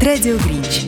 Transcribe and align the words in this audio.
Радио 0.00 0.36
Гринч. 0.36 0.86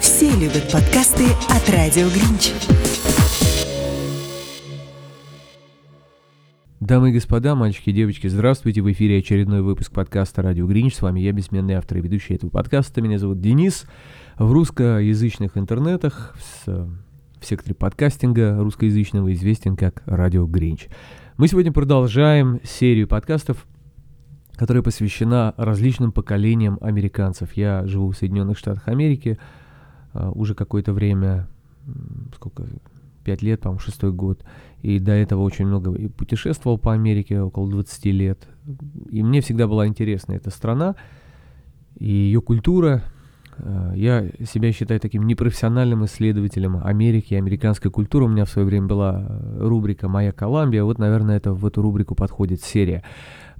Все 0.00 0.30
любят 0.32 0.70
подкасты 0.70 1.24
от 1.48 1.70
Радио 1.70 2.08
Гринч. 2.08 2.52
Дамы 6.80 7.08
и 7.08 7.12
господа, 7.12 7.54
мальчики 7.54 7.88
и 7.88 7.92
девочки, 7.94 8.26
здравствуйте! 8.26 8.82
В 8.82 8.92
эфире 8.92 9.18
очередной 9.18 9.62
выпуск 9.62 9.92
подкаста 9.92 10.42
«Радио 10.42 10.66
Гринч». 10.66 10.94
С 10.94 11.00
вами 11.02 11.20
я, 11.20 11.32
бессменный 11.32 11.74
автор 11.74 11.98
и 11.98 12.00
ведущий 12.02 12.34
этого 12.34 12.50
подкаста. 12.50 13.00
Меня 13.00 13.18
зовут 13.18 13.40
Денис. 13.40 13.86
В 14.38 14.52
русскоязычных 14.52 15.56
интернетах, 15.56 16.36
в, 16.66 16.90
в 17.40 17.46
секторе 17.46 17.74
подкастинга 17.74 18.58
русскоязычного 18.58 19.32
известен 19.32 19.74
как 19.74 20.02
«Радио 20.04 20.46
Гринч». 20.46 20.88
Мы 21.38 21.48
сегодня 21.48 21.72
продолжаем 21.72 22.60
серию 22.62 23.08
подкастов 23.08 23.66
которая 24.56 24.82
посвящена 24.82 25.54
различным 25.56 26.12
поколениям 26.12 26.78
американцев. 26.80 27.54
Я 27.54 27.86
живу 27.86 28.10
в 28.10 28.16
Соединенных 28.16 28.58
Штатах 28.58 28.88
Америки 28.88 29.38
uh, 30.12 30.30
уже 30.32 30.54
какое-то 30.54 30.92
время, 30.92 31.48
сколько, 32.34 32.66
пять 33.24 33.42
лет, 33.42 33.60
по-моему, 33.60 33.80
шестой 33.80 34.12
год. 34.12 34.44
И 34.82 34.98
до 34.98 35.12
этого 35.12 35.42
очень 35.42 35.66
много 35.66 35.92
и 35.94 36.08
путешествовал 36.08 36.78
по 36.78 36.92
Америке, 36.92 37.40
около 37.40 37.68
20 37.68 38.04
лет. 38.06 38.46
И 39.10 39.22
мне 39.22 39.40
всегда 39.40 39.66
была 39.66 39.86
интересна 39.86 40.34
эта 40.34 40.50
страна 40.50 40.94
и 41.96 42.06
ее 42.06 42.40
культура. 42.40 43.02
Uh, 43.56 43.96
я 43.96 44.28
себя 44.44 44.72
считаю 44.72 45.00
таким 45.00 45.26
непрофессиональным 45.26 46.04
исследователем 46.04 46.80
Америки, 46.84 47.34
американской 47.34 47.90
культуры. 47.90 48.26
У 48.26 48.28
меня 48.28 48.44
в 48.44 48.50
свое 48.50 48.66
время 48.66 48.86
была 48.86 49.40
рубрика 49.58 50.08
«Моя 50.08 50.32
Колумбия». 50.32 50.84
Вот, 50.84 50.98
наверное, 50.98 51.36
это 51.36 51.54
в 51.54 51.64
эту 51.64 51.80
рубрику 51.82 52.14
подходит 52.14 52.62
серия. 52.62 53.04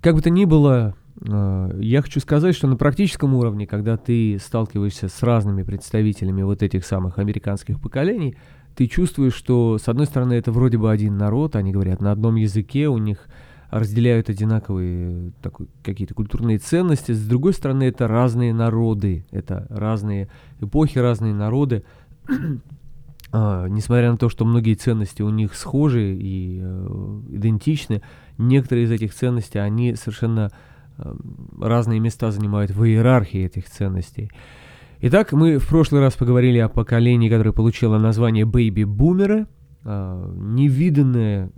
Как 0.04 0.14
бы 0.14 0.20
то 0.20 0.28
ни 0.28 0.44
было, 0.44 0.94
э, 1.22 1.78
я 1.80 2.02
хочу 2.02 2.20
сказать, 2.20 2.54
что 2.54 2.66
на 2.66 2.76
практическом 2.76 3.32
уровне, 3.32 3.66
когда 3.66 3.96
ты 3.96 4.38
сталкиваешься 4.38 5.08
с 5.08 5.22
разными 5.22 5.62
представителями 5.62 6.42
вот 6.42 6.62
этих 6.62 6.84
самых 6.84 7.18
американских 7.18 7.80
поколений, 7.80 8.36
ты 8.76 8.86
чувствуешь, 8.86 9.32
что 9.32 9.78
с 9.78 9.88
одной 9.88 10.04
стороны 10.04 10.34
это 10.34 10.52
вроде 10.52 10.76
бы 10.76 10.92
один 10.92 11.16
народ, 11.16 11.56
они 11.56 11.72
говорят 11.72 12.02
на 12.02 12.12
одном 12.12 12.34
языке, 12.34 12.88
у 12.88 12.98
них 12.98 13.26
разделяют 13.70 14.28
одинаковые 14.28 15.32
какие-то 15.82 16.12
культурные 16.12 16.58
ценности, 16.58 17.12
с 17.12 17.26
другой 17.26 17.54
стороны 17.54 17.84
это 17.84 18.06
разные 18.06 18.52
народы, 18.52 19.24
это 19.30 19.66
разные 19.70 20.28
эпохи, 20.60 20.98
разные 20.98 21.32
народы. 21.32 21.82
а, 23.32 23.68
несмотря 23.68 24.10
на 24.10 24.18
то, 24.18 24.28
что 24.28 24.44
многие 24.44 24.74
ценности 24.74 25.22
у 25.22 25.30
них 25.30 25.54
схожи 25.54 26.14
и 26.14 26.60
э, 26.62 27.20
идентичны, 27.30 28.02
некоторые 28.38 28.84
из 28.84 28.90
этих 28.90 29.14
ценностей, 29.14 29.58
они 29.58 29.94
совершенно 29.94 30.50
э, 30.98 31.14
разные 31.60 32.00
места 32.00 32.30
занимают 32.30 32.70
в 32.70 32.84
иерархии 32.84 33.44
этих 33.44 33.68
ценностей. 33.68 34.30
Итак, 35.00 35.32
мы 35.32 35.58
в 35.58 35.68
прошлый 35.68 36.00
раз 36.00 36.14
поговорили 36.14 36.58
о 36.58 36.68
поколении, 36.68 37.28
которое 37.28 37.52
получило 37.52 37.98
название 37.98 38.46
бэйби-бумеры, 38.46 39.46
э, 39.84 40.34
невиданное 40.36 41.50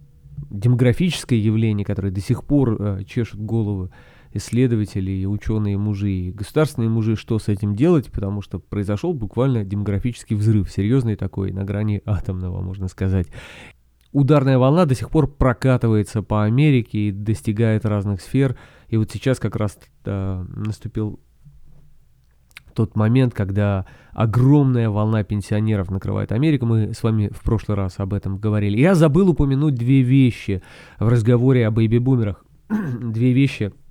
демографическое 0.50 1.38
явление, 1.38 1.84
которое 1.84 2.10
до 2.10 2.20
сих 2.20 2.44
пор 2.44 2.76
э, 2.78 3.04
чешет 3.04 3.40
голову 3.40 3.90
исследователи 4.32 5.10
и 5.10 5.26
ученые 5.26 5.78
мужи, 5.78 6.10
и 6.10 6.32
государственные 6.32 6.90
мужи, 6.90 7.16
что 7.16 7.38
с 7.38 7.48
этим 7.48 7.74
делать, 7.74 8.10
потому 8.10 8.42
что 8.42 8.58
произошел 8.58 9.14
буквально 9.14 9.64
демографический 9.64 10.36
взрыв, 10.36 10.70
серьезный 10.70 11.16
такой, 11.16 11.52
на 11.52 11.64
грани 11.64 12.02
атомного, 12.04 12.60
можно 12.60 12.88
сказать. 12.88 13.28
Ударная 14.16 14.56
волна 14.56 14.86
до 14.86 14.94
сих 14.94 15.10
пор 15.10 15.26
прокатывается 15.30 16.22
по 16.22 16.44
Америке 16.44 17.08
и 17.08 17.12
достигает 17.12 17.84
разных 17.84 18.22
сфер. 18.22 18.56
И 18.88 18.96
вот 18.96 19.10
сейчас 19.10 19.38
как 19.38 19.56
раз 19.56 19.78
э, 20.06 20.44
наступил 20.48 21.20
тот 22.72 22.96
момент, 22.96 23.34
когда 23.34 23.84
огромная 24.12 24.88
волна 24.88 25.22
пенсионеров 25.22 25.90
накрывает 25.90 26.32
Америку. 26.32 26.64
Мы 26.64 26.94
с 26.94 27.02
вами 27.02 27.28
в 27.30 27.42
прошлый 27.42 27.76
раз 27.76 27.98
об 27.98 28.14
этом 28.14 28.38
говорили. 28.38 28.80
Я 28.80 28.94
забыл 28.94 29.28
упомянуть 29.28 29.74
две 29.74 30.00
вещи 30.00 30.62
в 30.98 31.08
разговоре 31.08 31.66
о 31.66 31.70
бэйби-бумерах. 31.70 32.42
две 32.70 33.34
вещи– 33.34 33.70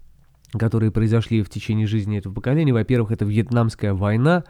которые 0.57 0.91
произошли 0.91 1.43
в 1.43 1.49
течение 1.49 1.87
жизни 1.87 2.17
этого 2.17 2.33
поколения. 2.33 2.73
Во-первых, 2.73 3.11
это 3.11 3.25
Вьетнамская 3.25 3.93
война, 3.93 4.43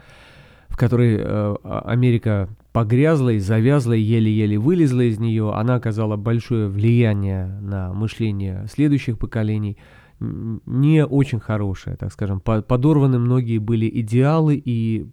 в 0.68 0.76
которой 0.76 1.16
э, 1.18 1.54
Америка 1.64 2.48
погрязла 2.72 3.30
и 3.30 3.38
завязла, 3.38 3.94
и 3.94 4.00
еле-еле 4.00 4.58
вылезла 4.58 5.02
из 5.02 5.18
нее. 5.18 5.52
Она 5.54 5.76
оказала 5.76 6.16
большое 6.16 6.68
влияние 6.68 7.46
на 7.46 7.92
мышление 7.92 8.66
следующих 8.70 9.18
поколений, 9.18 9.78
не 10.18 11.04
очень 11.04 11.40
хорошее, 11.40 11.96
так 11.96 12.12
скажем. 12.12 12.40
Подорваны 12.40 13.18
многие 13.18 13.58
были 13.58 13.90
идеалы 14.00 14.60
и 14.62 15.06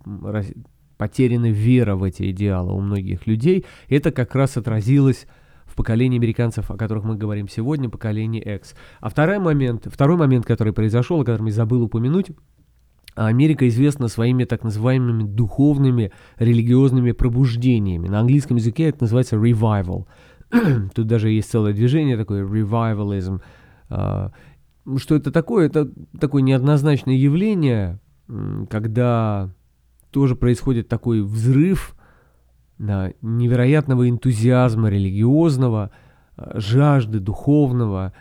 потеряна 0.97 1.51
вера 1.51 1.95
в 1.95 2.03
эти 2.03 2.31
идеалы 2.31 2.73
у 2.73 2.79
многих 2.79 3.27
людей. 3.27 3.65
Это 3.89 4.11
как 4.11 4.35
раз 4.35 4.57
отразилось 4.57 5.27
в 5.65 5.75
поколении 5.75 6.17
американцев, 6.17 6.69
о 6.69 6.77
которых 6.77 7.03
мы 7.03 7.15
говорим 7.15 7.47
сегодня, 7.47 7.89
поколение 7.89 8.41
X. 8.57 8.75
А 8.99 9.09
второй 9.09 9.39
момент, 9.39 9.87
второй 9.91 10.17
момент, 10.17 10.45
который 10.45 10.71
произошел, 10.71 11.19
о 11.19 11.25
котором 11.25 11.47
я 11.47 11.51
забыл 11.51 11.81
упомянуть, 11.81 12.27
Америка 13.15 13.67
известна 13.67 14.07
своими 14.07 14.45
так 14.45 14.63
называемыми 14.63 15.23
духовными 15.23 16.11
религиозными 16.37 17.11
пробуждениями. 17.11 18.07
На 18.07 18.19
английском 18.19 18.57
языке 18.57 18.89
это 18.89 19.03
называется 19.03 19.35
revival. 19.35 20.07
Тут 20.95 21.07
даже 21.07 21.29
есть 21.29 21.49
целое 21.49 21.73
движение 21.73 22.17
такое, 22.17 22.45
revivalism. 22.45 23.41
А, 23.89 24.31
что 24.97 25.15
это 25.15 25.31
такое? 25.31 25.67
Это 25.67 25.89
такое 26.19 26.41
неоднозначное 26.41 27.15
явление, 27.15 27.99
когда 28.69 29.49
тоже 30.11 30.35
происходит 30.35 30.87
такой 30.87 31.21
взрыв 31.21 31.95
невероятного 32.77 34.09
энтузиазма 34.09 34.89
религиозного, 34.89 35.91
э, 36.37 36.59
жажды 36.59 37.19
духовного, 37.19 38.13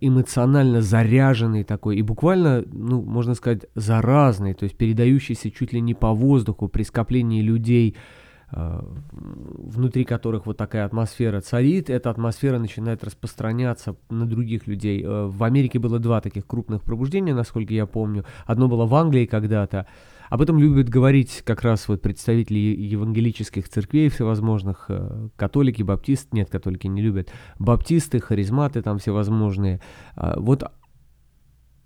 эмоционально 0.00 0.80
заряженный 0.82 1.64
такой 1.64 1.96
и 1.96 2.02
буквально, 2.02 2.64
ну, 2.72 3.02
можно 3.02 3.34
сказать, 3.34 3.66
заразный, 3.74 4.54
то 4.54 4.64
есть 4.64 4.76
передающийся 4.76 5.50
чуть 5.50 5.72
ли 5.72 5.80
не 5.80 5.94
по 5.94 6.12
воздуху 6.12 6.68
при 6.68 6.84
скоплении 6.84 7.42
людей, 7.42 7.96
э, 7.96 8.17
внутри 8.50 10.04
которых 10.04 10.46
вот 10.46 10.56
такая 10.56 10.86
атмосфера 10.86 11.40
царит, 11.40 11.90
эта 11.90 12.10
атмосфера 12.10 12.58
начинает 12.58 13.04
распространяться 13.04 13.96
на 14.08 14.26
других 14.26 14.66
людей. 14.66 15.04
В 15.06 15.44
Америке 15.44 15.78
было 15.78 15.98
два 15.98 16.20
таких 16.20 16.46
крупных 16.46 16.82
пробуждения, 16.82 17.34
насколько 17.34 17.74
я 17.74 17.84
помню. 17.84 18.24
Одно 18.46 18.68
было 18.68 18.86
в 18.86 18.94
Англии 18.94 19.26
когда-то, 19.26 19.86
об 20.28 20.42
этом 20.42 20.58
любят 20.58 20.88
говорить 20.88 21.42
как 21.44 21.62
раз 21.62 21.88
вот 21.88 22.02
представители 22.02 22.58
евангелических 22.58 23.68
церквей 23.68 24.08
всевозможных, 24.08 24.86
э, 24.88 25.28
католики, 25.36 25.82
баптисты, 25.82 26.28
нет, 26.32 26.50
католики 26.50 26.86
не 26.86 27.00
любят, 27.00 27.30
баптисты, 27.58 28.20
харизматы 28.20 28.82
там 28.82 28.98
всевозможные. 28.98 29.80
А, 30.14 30.38
вот 30.38 30.64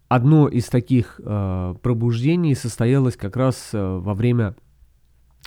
одно 0.09 0.49
из 0.49 0.67
таких 0.67 1.21
э, 1.25 1.75
пробуждений 1.83 2.55
состоялось 2.55 3.17
как 3.17 3.37
раз 3.37 3.71
э, 3.73 3.79
во 3.81 4.15
время 4.15 4.57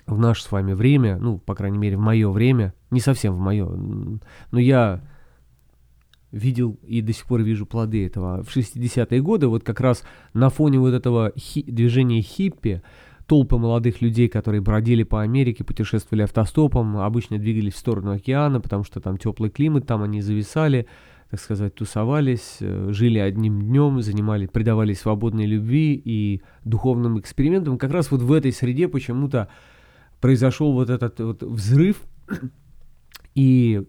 в 0.05 0.19
наше 0.19 0.43
с 0.43 0.51
вами 0.51 0.73
время, 0.73 1.17
ну, 1.17 1.37
по 1.37 1.55
крайней 1.55 1.77
мере, 1.77 1.97
в 1.97 2.01
мое 2.01 2.29
время, 2.29 2.73
не 2.91 2.99
совсем 2.99 3.33
в 3.35 3.39
мое, 3.39 3.67
но 3.67 4.59
я 4.59 5.01
видел 6.31 6.77
и 6.83 7.01
до 7.01 7.13
сих 7.13 7.25
пор 7.25 7.41
вижу 7.41 7.65
плоды 7.65 8.05
этого. 8.05 8.43
В 8.43 8.55
60-е 8.55 9.21
годы, 9.21 9.47
вот 9.47 9.63
как 9.63 9.79
раз 9.79 10.03
на 10.33 10.49
фоне 10.49 10.79
вот 10.79 10.93
этого 10.93 11.31
хи- 11.37 11.63
движения 11.63 12.21
хиппи, 12.21 12.81
толпы 13.25 13.57
молодых 13.57 14.01
людей, 14.01 14.27
которые 14.27 14.61
бродили 14.61 15.03
по 15.03 15.21
Америке, 15.21 15.63
путешествовали 15.63 16.23
автостопом, 16.23 16.97
обычно 16.97 17.39
двигались 17.39 17.73
в 17.73 17.77
сторону 17.77 18.11
океана, 18.11 18.59
потому 18.59 18.83
что 18.83 18.99
там 18.99 19.17
теплый 19.17 19.49
климат, 19.49 19.87
там 19.87 20.03
они 20.03 20.21
зависали, 20.21 20.87
так 21.31 21.39
сказать, 21.39 21.73
тусовались, 21.73 22.57
э, 22.59 22.89
жили 22.91 23.17
одним 23.17 23.61
днем, 23.61 24.01
занимали, 24.01 24.45
предавались 24.45 24.99
свободной 24.99 25.45
любви 25.45 25.99
и 26.03 26.41
духовным 26.63 27.19
экспериментам. 27.19 27.77
Как 27.77 27.91
раз 27.91 28.11
вот 28.11 28.21
в 28.21 28.31
этой 28.31 28.51
среде 28.51 28.87
почему-то 28.87 29.49
произошел 30.19 30.73
вот 30.73 30.89
этот 30.89 31.19
вот 31.19 31.43
взрыв, 31.43 31.97
и 33.35 33.83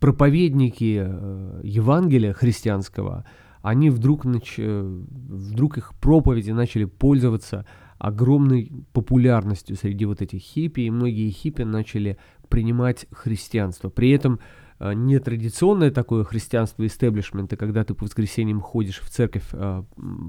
проповедники 0.00 1.02
э, 1.06 1.60
Евангелия 1.62 2.32
христианского, 2.32 3.24
они 3.62 3.90
вдруг, 3.90 4.24
нач... 4.24 4.58
вдруг 4.58 5.78
их 5.78 5.94
проповеди 6.00 6.52
начали 6.52 6.84
пользоваться 6.84 7.66
огромной 7.98 8.70
популярностью 8.92 9.76
среди 9.76 10.04
вот 10.04 10.22
этих 10.22 10.40
хиппи, 10.40 10.82
и 10.82 10.90
многие 10.90 11.30
хиппи 11.30 11.62
начали 11.62 12.18
принимать 12.48 13.06
христианство. 13.10 13.88
При 13.88 14.10
этом 14.10 14.38
э, 14.78 14.92
не 14.94 15.18
традиционное 15.18 15.90
такое 15.90 16.24
христианство 16.24 16.86
истеблишмента, 16.86 17.56
когда 17.56 17.84
ты 17.84 17.94
по 17.94 18.04
воскресеньям 18.04 18.60
ходишь 18.60 19.00
в 19.00 19.08
церковь 19.08 19.48
э, 19.52 19.82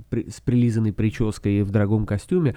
при, 0.10 0.30
с 0.30 0.40
прилизанной 0.42 0.94
прической 0.94 1.60
и 1.60 1.62
в 1.62 1.72
дорогом 1.72 2.06
костюме, 2.06 2.56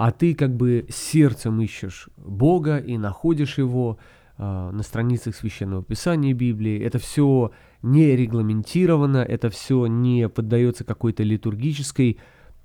а 0.00 0.12
ты 0.12 0.34
как 0.34 0.56
бы 0.56 0.86
сердцем 0.88 1.60
ищешь 1.60 2.08
Бога 2.16 2.78
и 2.78 2.96
находишь 2.96 3.58
его 3.58 3.98
э, 4.38 4.70
на 4.72 4.82
страницах 4.82 5.36
Священного 5.36 5.82
Писания 5.82 6.32
Библии. 6.32 6.82
Это 6.82 6.98
все 6.98 7.50
не 7.82 8.16
регламентировано, 8.16 9.18
это 9.18 9.50
все 9.50 9.86
не 9.88 10.26
поддается 10.30 10.84
какой-то 10.84 11.22
литургической 11.22 12.18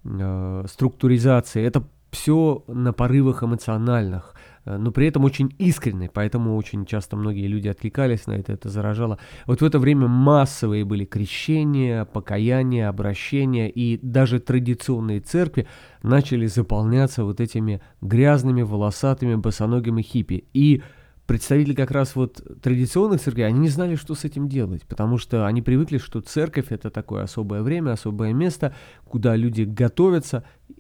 э, 0.06 0.66
структуризации. 0.70 1.62
Это 1.62 1.84
все 2.10 2.64
на 2.68 2.94
порывах 2.94 3.44
эмоциональных, 3.44 4.34
но 4.65 4.91
при 4.91 5.07
этом 5.07 5.23
очень 5.25 5.53
искренне, 5.59 6.09
поэтому 6.13 6.56
очень 6.56 6.85
часто 6.85 7.15
многие 7.15 7.47
люди 7.47 7.67
откликались 7.67 8.27
на 8.27 8.33
это, 8.33 8.53
это 8.53 8.69
заражало. 8.69 9.19
Вот 9.45 9.62
в 9.62 9.65
это 9.65 9.79
время 9.79 10.07
массовые 10.07 10.85
были 10.85 11.06
крещения, 11.06 12.06
покаяния, 12.06 12.89
обращения, 12.89 13.69
и 13.69 14.00
даже 14.01 14.39
традиционные 14.39 15.19
церкви 15.19 15.67
начали 16.03 16.47
заполняться 16.47 17.23
вот 17.23 17.39
этими 17.39 17.81
грязными, 18.01 18.62
волосатыми, 18.62 19.35
босоногими 19.35 20.01
хиппи. 20.01 20.45
И 20.53 20.81
представители 21.25 21.73
как 21.73 21.91
раз 21.91 22.15
вот 22.15 22.41
традиционных 22.62 23.21
церквей, 23.21 23.47
они 23.47 23.59
не 23.59 23.69
знали, 23.69 23.95
что 23.95 24.15
с 24.15 24.25
этим 24.25 24.47
делать, 24.47 24.83
потому 24.83 25.17
что 25.17 25.45
они 25.45 25.62
привыкли, 25.62 25.97
что 25.97 26.21
церковь 26.21 26.67
это 26.69 26.89
такое 26.89 27.23
особое 27.23 27.62
время, 27.62 27.91
особое 27.91 28.33
место, 28.33 28.75
куда 29.06 29.35
люди 29.35 29.63
готовятся, 29.63 30.44
э, 30.69 30.73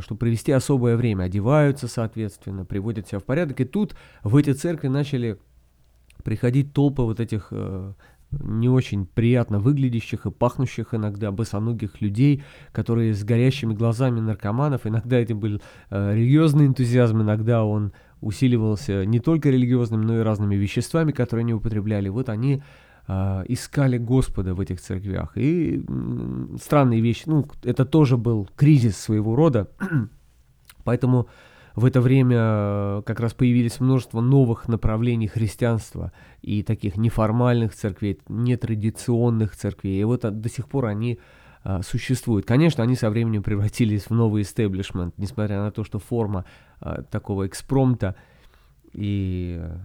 чтобы 0.00 0.18
провести 0.18 0.52
особое 0.52 0.96
время, 0.96 1.24
одеваются, 1.24 1.88
соответственно, 1.88 2.64
приводят 2.64 3.08
себя 3.08 3.18
в 3.18 3.24
порядок. 3.24 3.60
И 3.60 3.64
тут 3.64 3.96
в 4.22 4.36
эти 4.36 4.52
церкви 4.52 4.88
начали 4.88 5.38
приходить 6.22 6.72
толпы 6.72 7.02
вот 7.02 7.20
этих 7.20 7.48
э, 7.50 7.92
не 8.32 8.68
очень 8.68 9.06
приятно 9.06 9.58
выглядящих 9.60 10.26
и 10.26 10.30
пахнущих 10.30 10.94
иногда 10.94 11.30
босоногих 11.30 12.00
людей, 12.00 12.42
которые 12.72 13.14
с 13.14 13.24
горящими 13.24 13.74
глазами 13.74 14.20
наркоманов, 14.20 14.86
иногда 14.86 15.18
это 15.18 15.34
был 15.34 15.60
э, 15.90 16.14
религиозный 16.14 16.66
энтузиазм, 16.66 17.22
иногда 17.22 17.64
он 17.64 17.92
усиливался 18.20 19.04
не 19.04 19.20
только 19.20 19.50
религиозными, 19.50 20.04
но 20.04 20.18
и 20.18 20.22
разными 20.22 20.56
веществами, 20.56 21.12
которые 21.12 21.44
они 21.44 21.54
употребляли. 21.54 22.08
Вот 22.08 22.28
они 22.28 22.54
э, 22.54 22.60
искали 23.08 23.98
Господа 23.98 24.54
в 24.54 24.60
этих 24.60 24.80
церквях. 24.80 25.36
И 25.36 25.84
странные 26.60 27.00
вещи, 27.00 27.22
ну, 27.26 27.46
это 27.62 27.84
тоже 27.84 28.16
был 28.16 28.48
кризис 28.56 28.96
своего 28.96 29.36
рода, 29.36 29.70
поэтому 30.84 31.28
в 31.76 31.84
это 31.84 32.00
время 32.00 32.36
э, 32.38 33.02
как 33.04 33.20
раз 33.20 33.34
появились 33.34 33.80
множество 33.80 34.22
новых 34.22 34.66
направлений 34.66 35.28
христианства 35.28 36.10
и 36.40 36.62
таких 36.62 36.96
неформальных 36.96 37.74
церквей, 37.74 38.18
нетрадиционных 38.28 39.54
церквей. 39.54 40.00
И 40.00 40.04
вот 40.04 40.22
до 40.22 40.48
сих 40.48 40.68
пор 40.68 40.86
они 40.86 41.20
а, 41.68 41.82
существуют. 41.82 42.46
Конечно, 42.46 42.84
они 42.84 42.94
со 42.94 43.10
временем 43.10 43.42
превратились 43.42 44.04
в 44.04 44.10
новый 44.10 44.42
истеблишмент, 44.42 45.18
несмотря 45.18 45.58
на 45.60 45.72
то, 45.72 45.82
что 45.82 45.98
форма 45.98 46.44
а, 46.80 47.02
такого 47.02 47.46
экспромта 47.48 48.14
и 48.92 49.58
а, 49.60 49.80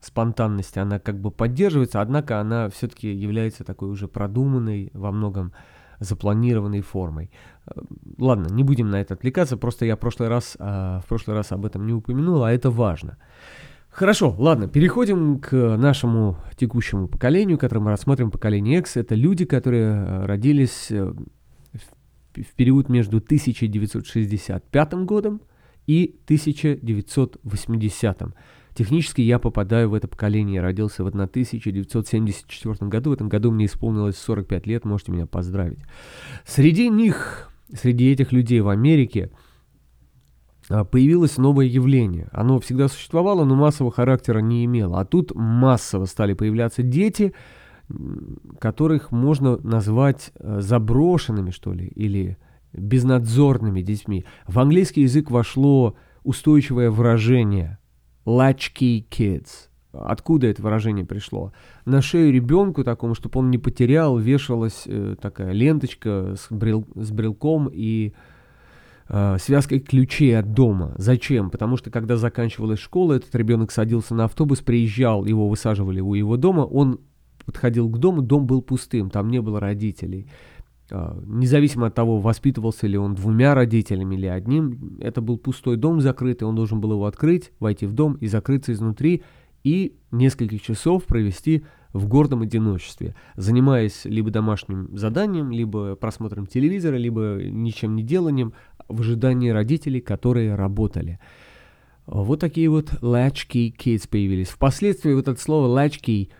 спонтанности, 0.00 0.78
она 0.78 0.98
как 0.98 1.20
бы 1.20 1.30
поддерживается, 1.30 2.00
однако 2.00 2.40
она 2.40 2.68
все-таки 2.68 3.12
является 3.12 3.64
такой 3.64 3.88
уже 3.90 4.08
продуманной 4.08 4.90
во 4.94 5.12
многом 5.12 5.52
запланированной 6.00 6.80
формой. 6.80 7.30
Э, 7.66 7.80
ладно, 8.18 8.48
не 8.52 8.64
будем 8.64 8.90
на 8.90 9.00
это 9.00 9.14
отвлекаться, 9.14 9.56
просто 9.56 9.84
я 9.84 9.96
в 9.96 9.98
прошлый 9.98 10.28
раз, 10.28 10.56
а, 10.58 11.00
в 11.00 11.06
прошлый 11.06 11.36
раз 11.36 11.52
об 11.52 11.66
этом 11.66 11.86
не 11.86 11.92
упомянул, 11.92 12.42
а 12.42 12.52
это 12.52 12.70
важно. 12.70 13.18
Хорошо, 13.90 14.34
ладно, 14.38 14.68
переходим 14.68 15.40
к 15.40 15.52
нашему 15.76 16.36
текущему 16.56 17.08
поколению, 17.08 17.58
которое 17.58 17.80
мы 17.80 17.90
рассмотрим, 17.90 18.30
поколение 18.30 18.78
X. 18.78 18.96
Это 18.96 19.14
люди, 19.16 19.44
которые 19.44 19.92
э, 19.92 20.26
родились 20.26 20.90
э, 20.90 21.12
в 22.34 22.54
период 22.54 22.88
между 22.88 23.18
1965 23.18 24.94
годом 25.04 25.42
и 25.86 26.16
1980. 26.24 28.22
Технически 28.80 29.20
я 29.20 29.38
попадаю 29.38 29.90
в 29.90 29.94
это 29.94 30.08
поколение. 30.08 30.54
Я 30.54 30.62
родился 30.62 31.04
в 31.04 31.06
1974 31.06 32.88
году. 32.88 33.10
В 33.10 33.12
этом 33.12 33.28
году 33.28 33.50
мне 33.50 33.66
исполнилось 33.66 34.16
45 34.16 34.66
лет. 34.66 34.86
Можете 34.86 35.12
меня 35.12 35.26
поздравить. 35.26 35.80
Среди 36.46 36.88
них, 36.88 37.50
среди 37.74 38.10
этих 38.10 38.32
людей 38.32 38.62
в 38.62 38.70
Америке, 38.70 39.32
а, 40.70 40.84
появилось 40.84 41.36
новое 41.36 41.66
явление. 41.66 42.30
Оно 42.32 42.58
всегда 42.58 42.88
существовало, 42.88 43.44
но 43.44 43.54
массового 43.54 43.92
характера 43.92 44.38
не 44.38 44.64
имело. 44.64 44.98
А 44.98 45.04
тут 45.04 45.34
массово 45.34 46.06
стали 46.06 46.32
появляться 46.32 46.82
дети, 46.82 47.34
которых 48.58 49.12
можно 49.12 49.58
назвать 49.58 50.32
э, 50.36 50.62
заброшенными, 50.62 51.50
что 51.50 51.74
ли, 51.74 51.86
или 51.86 52.38
безнадзорными 52.72 53.82
детьми. 53.82 54.24
В 54.46 54.58
английский 54.58 55.02
язык 55.02 55.30
вошло 55.30 55.96
устойчивое 56.22 56.90
выражение 56.90 57.76
latchkey 58.30 59.04
kids. 59.10 59.68
Откуда 59.92 60.46
это 60.46 60.62
выражение 60.62 61.04
пришло? 61.04 61.52
На 61.84 62.00
шею 62.00 62.32
ребенку 62.32 62.84
такому, 62.84 63.14
чтобы 63.14 63.40
он 63.40 63.50
не 63.50 63.58
потерял, 63.58 64.16
вешалась 64.18 64.84
э, 64.86 65.16
такая 65.20 65.52
ленточка 65.52 66.36
с, 66.36 66.46
брел, 66.50 66.86
с 66.94 67.10
брелком 67.10 67.68
и 67.72 68.12
э, 69.08 69.36
связкой 69.40 69.80
ключей 69.80 70.38
от 70.38 70.52
дома. 70.52 70.94
Зачем? 70.96 71.50
Потому 71.50 71.76
что 71.76 71.90
когда 71.90 72.16
заканчивалась 72.16 72.78
школа, 72.78 73.14
этот 73.14 73.34
ребенок 73.34 73.72
садился 73.72 74.14
на 74.14 74.26
автобус, 74.26 74.60
приезжал, 74.60 75.24
его 75.24 75.48
высаживали 75.48 76.00
у 76.00 76.14
его 76.14 76.36
дома, 76.36 76.60
он 76.60 77.00
подходил 77.44 77.88
к 77.88 77.98
дому, 77.98 78.22
дом 78.22 78.46
был 78.46 78.62
пустым, 78.62 79.10
там 79.10 79.28
не 79.28 79.40
было 79.40 79.58
родителей. 79.58 80.28
А, 80.90 81.16
независимо 81.24 81.86
от 81.86 81.94
того, 81.94 82.18
воспитывался 82.18 82.86
ли 82.86 82.98
он 82.98 83.14
двумя 83.14 83.54
родителями 83.54 84.16
или 84.16 84.26
одним, 84.26 84.98
это 85.00 85.20
был 85.20 85.38
пустой 85.38 85.76
дом 85.76 86.00
закрытый, 86.00 86.48
он 86.48 86.56
должен 86.56 86.80
был 86.80 86.92
его 86.92 87.06
открыть, 87.06 87.52
войти 87.60 87.86
в 87.86 87.92
дом 87.92 88.14
и 88.14 88.26
закрыться 88.26 88.72
изнутри, 88.72 89.22
и 89.62 89.94
несколько 90.10 90.58
часов 90.58 91.04
провести 91.04 91.64
в 91.92 92.08
гордом 92.08 92.42
одиночестве, 92.42 93.14
занимаясь 93.36 94.04
либо 94.04 94.30
домашним 94.30 94.96
заданием, 94.96 95.50
либо 95.50 95.96
просмотром 95.96 96.46
телевизора, 96.46 96.96
либо 96.96 97.38
ничем 97.42 97.94
не 97.94 98.02
деланием 98.02 98.52
в 98.88 99.00
ожидании 99.00 99.50
родителей, 99.50 100.00
которые 100.00 100.54
работали. 100.54 101.20
Вот 102.06 102.40
такие 102.40 102.68
вот 102.68 102.92
latchkey 103.02 103.74
kids 103.76 104.08
появились. 104.08 104.48
Впоследствии 104.48 105.12
вот 105.12 105.28
это 105.28 105.40
слово 105.40 105.84
latchkey, 105.84 106.30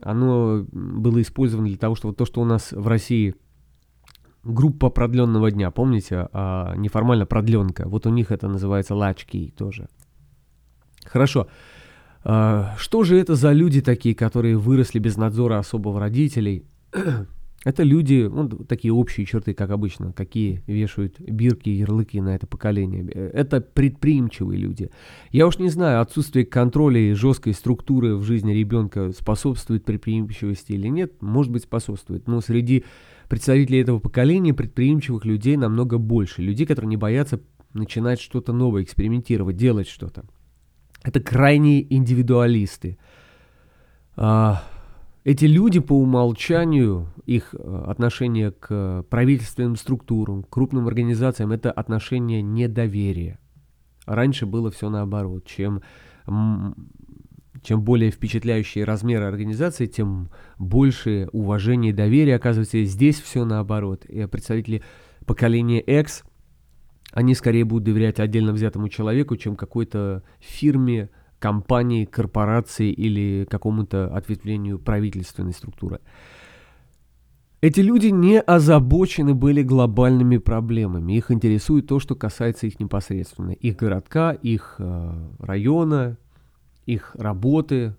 оно 0.00 0.66
было 0.72 1.20
использовано 1.20 1.68
для 1.68 1.76
того, 1.76 1.94
что 1.94 2.08
вот 2.08 2.16
то, 2.16 2.24
что 2.24 2.40
у 2.40 2.44
нас 2.44 2.72
в 2.72 2.86
России– 2.88 3.34
группа 4.46 4.90
продленного 4.90 5.50
дня, 5.50 5.70
помните, 5.70 6.28
а, 6.32 6.74
неформально 6.76 7.26
продленка. 7.26 7.88
Вот 7.88 8.06
у 8.06 8.10
них 8.10 8.30
это 8.30 8.48
называется 8.48 8.94
лачки 8.94 9.52
тоже. 9.56 9.88
Хорошо. 11.04 11.48
А, 12.24 12.74
что 12.78 13.04
же 13.04 13.18
это 13.18 13.34
за 13.34 13.52
люди 13.52 13.80
такие, 13.80 14.14
которые 14.14 14.56
выросли 14.56 14.98
без 14.98 15.16
надзора 15.16 15.58
особого 15.58 16.00
родителей? 16.00 16.64
Это 17.66 17.82
люди, 17.82 18.30
ну, 18.32 18.48
такие 18.48 18.92
общие 18.92 19.26
черты, 19.26 19.52
как 19.52 19.70
обычно, 19.70 20.12
какие 20.12 20.62
вешают 20.68 21.18
бирки 21.18 21.68
и 21.68 21.78
ярлыки 21.78 22.20
на 22.20 22.36
это 22.36 22.46
поколение. 22.46 23.04
Это 23.10 23.60
предприимчивые 23.60 24.56
люди. 24.56 24.88
Я 25.32 25.48
уж 25.48 25.58
не 25.58 25.68
знаю, 25.68 26.00
отсутствие 26.00 26.46
контроля 26.46 27.00
и 27.00 27.12
жесткой 27.14 27.54
структуры 27.54 28.14
в 28.14 28.22
жизни 28.22 28.52
ребенка 28.52 29.10
способствует 29.10 29.84
предприимчивости 29.84 30.74
или 30.74 30.86
нет. 30.86 31.20
Может 31.20 31.50
быть, 31.50 31.64
способствует. 31.64 32.28
Но 32.28 32.40
среди 32.40 32.84
представителей 33.28 33.80
этого 33.80 33.98
поколения 33.98 34.54
предприимчивых 34.54 35.24
людей 35.24 35.56
намного 35.56 35.98
больше. 35.98 36.42
Людей, 36.42 36.68
которые 36.68 36.90
не 36.90 36.96
боятся 36.96 37.40
начинать 37.72 38.20
что-то 38.20 38.52
новое, 38.52 38.84
экспериментировать, 38.84 39.56
делать 39.56 39.88
что-то. 39.88 40.24
Это 41.02 41.18
крайние 41.18 41.92
индивидуалисты. 41.92 42.96
А, 44.14 44.62
эти 45.26 45.44
люди 45.44 45.80
по 45.80 45.92
умолчанию, 45.92 47.12
их 47.24 47.52
э, 47.52 47.84
отношение 47.88 48.52
к 48.52 49.04
правительственным 49.10 49.74
структурам, 49.74 50.44
крупным 50.44 50.86
организациям, 50.86 51.50
это 51.50 51.72
отношение 51.72 52.42
недоверия. 52.42 53.40
Раньше 54.06 54.46
было 54.46 54.70
все 54.70 54.88
наоборот. 54.88 55.44
Чем 55.44 55.82
чем 57.62 57.82
более 57.82 58.12
впечатляющие 58.12 58.84
размеры 58.84 59.24
организации, 59.24 59.86
тем 59.86 60.30
больше 60.58 61.28
уважения 61.32 61.90
и 61.90 61.92
доверия 61.92 62.36
оказывается. 62.36 62.84
Здесь 62.84 63.20
все 63.20 63.44
наоборот. 63.44 64.04
И 64.04 64.24
представители 64.26 64.82
поколения 65.24 65.80
X, 65.80 66.22
они 67.10 67.34
скорее 67.34 67.64
будут 67.64 67.82
доверять 67.82 68.20
отдельно 68.20 68.52
взятому 68.52 68.88
человеку, 68.88 69.36
чем 69.36 69.56
какой-то 69.56 70.22
фирме, 70.38 71.10
компании, 71.38 72.04
корпорации 72.04 72.90
или 72.90 73.46
какому-то 73.48 74.14
ответвлению 74.14 74.78
правительственной 74.78 75.52
структуры. 75.52 76.00
Эти 77.62 77.80
люди 77.80 78.08
не 78.08 78.40
озабочены 78.40 79.34
были 79.34 79.62
глобальными 79.62 80.36
проблемами. 80.36 81.14
Их 81.14 81.30
интересует 81.30 81.86
то, 81.86 81.98
что 81.98 82.14
касается 82.14 82.66
их 82.66 82.78
непосредственно. 82.78 83.50
Их 83.50 83.76
городка, 83.76 84.32
их 84.32 84.76
э, 84.78 85.12
района, 85.38 86.18
их 86.84 87.16
работы. 87.18 87.96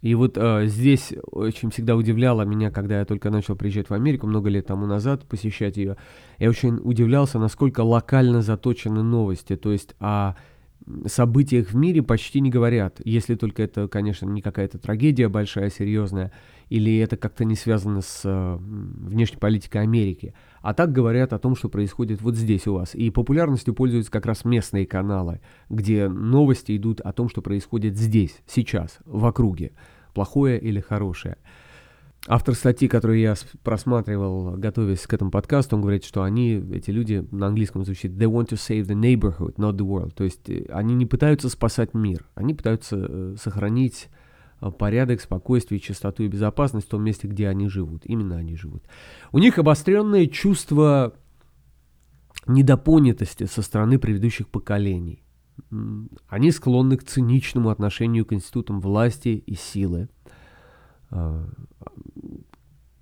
И 0.00 0.14
вот 0.14 0.36
э, 0.36 0.66
здесь 0.66 1.12
очень 1.30 1.70
всегда 1.70 1.94
удивляло 1.94 2.42
меня, 2.42 2.70
когда 2.70 2.98
я 2.98 3.04
только 3.04 3.30
начал 3.30 3.54
приезжать 3.54 3.88
в 3.88 3.94
Америку 3.94 4.26
много 4.26 4.48
лет 4.48 4.66
тому 4.66 4.86
назад, 4.86 5.28
посещать 5.28 5.76
ее. 5.76 5.96
Я 6.38 6.48
очень 6.48 6.80
удивлялся, 6.82 7.38
насколько 7.38 7.82
локально 7.82 8.42
заточены 8.42 9.02
новости. 9.02 9.54
То 9.54 9.70
есть 9.70 9.94
о 10.00 10.34
событиях 11.06 11.70
в 11.70 11.76
мире 11.76 12.02
почти 12.02 12.40
не 12.40 12.50
говорят, 12.50 13.00
если 13.04 13.34
только 13.34 13.62
это, 13.62 13.88
конечно, 13.88 14.26
не 14.26 14.42
какая-то 14.42 14.78
трагедия 14.78 15.28
большая, 15.28 15.70
серьезная, 15.70 16.32
или 16.68 16.98
это 16.98 17.16
как-то 17.16 17.44
не 17.44 17.54
связано 17.54 18.00
с 18.00 18.22
э, 18.24 18.56
внешней 18.58 19.38
политикой 19.38 19.82
Америки. 19.82 20.34
А 20.60 20.74
так 20.74 20.92
говорят 20.92 21.32
о 21.32 21.38
том, 21.38 21.54
что 21.54 21.68
происходит 21.68 22.22
вот 22.22 22.36
здесь 22.36 22.66
у 22.66 22.74
вас. 22.74 22.94
И 22.94 23.10
популярностью 23.10 23.74
пользуются 23.74 24.10
как 24.10 24.26
раз 24.26 24.44
местные 24.44 24.86
каналы, 24.86 25.40
где 25.68 26.08
новости 26.08 26.76
идут 26.76 27.00
о 27.00 27.12
том, 27.12 27.28
что 27.28 27.42
происходит 27.42 27.96
здесь, 27.96 28.40
сейчас, 28.46 28.98
в 29.04 29.24
округе, 29.26 29.72
плохое 30.14 30.58
или 30.58 30.80
хорошее. 30.80 31.36
Автор 32.28 32.54
статьи, 32.54 32.86
которую 32.86 33.18
я 33.18 33.34
просматривал, 33.64 34.52
готовясь 34.56 35.06
к 35.08 35.12
этому 35.12 35.32
подкасту, 35.32 35.74
он 35.74 35.82
говорит, 35.82 36.04
что 36.04 36.22
они, 36.22 36.52
эти 36.72 36.92
люди, 36.92 37.26
на 37.32 37.48
английском 37.48 37.84
звучит 37.84 38.12
«they 38.12 38.30
want 38.30 38.50
to 38.50 38.54
save 38.54 38.86
the 38.86 38.94
neighborhood, 38.94 39.56
not 39.56 39.72
the 39.72 39.84
world». 39.84 40.14
То 40.14 40.22
есть 40.22 40.48
э, 40.48 40.66
они 40.70 40.94
не 40.94 41.04
пытаются 41.04 41.48
спасать 41.48 41.94
мир, 41.94 42.24
они 42.36 42.54
пытаются 42.54 42.96
э, 42.96 43.36
сохранить 43.42 44.08
э, 44.60 44.70
порядок, 44.70 45.20
спокойствие, 45.20 45.80
чистоту 45.80 46.22
и 46.22 46.28
безопасность 46.28 46.86
в 46.86 46.90
том 46.90 47.02
месте, 47.02 47.26
где 47.26 47.48
они 47.48 47.68
живут. 47.68 48.02
Именно 48.04 48.36
они 48.36 48.54
живут. 48.54 48.84
У 49.32 49.38
них 49.38 49.58
обостренное 49.58 50.28
чувство 50.28 51.14
недопонятости 52.46 53.46
со 53.46 53.62
стороны 53.62 53.98
предыдущих 53.98 54.46
поколений. 54.48 55.24
Они 56.28 56.52
склонны 56.52 56.96
к 56.96 57.04
циничному 57.04 57.70
отношению 57.70 58.24
к 58.26 58.32
институтам 58.32 58.80
власти 58.80 59.42
и 59.44 59.54
силы 59.54 60.08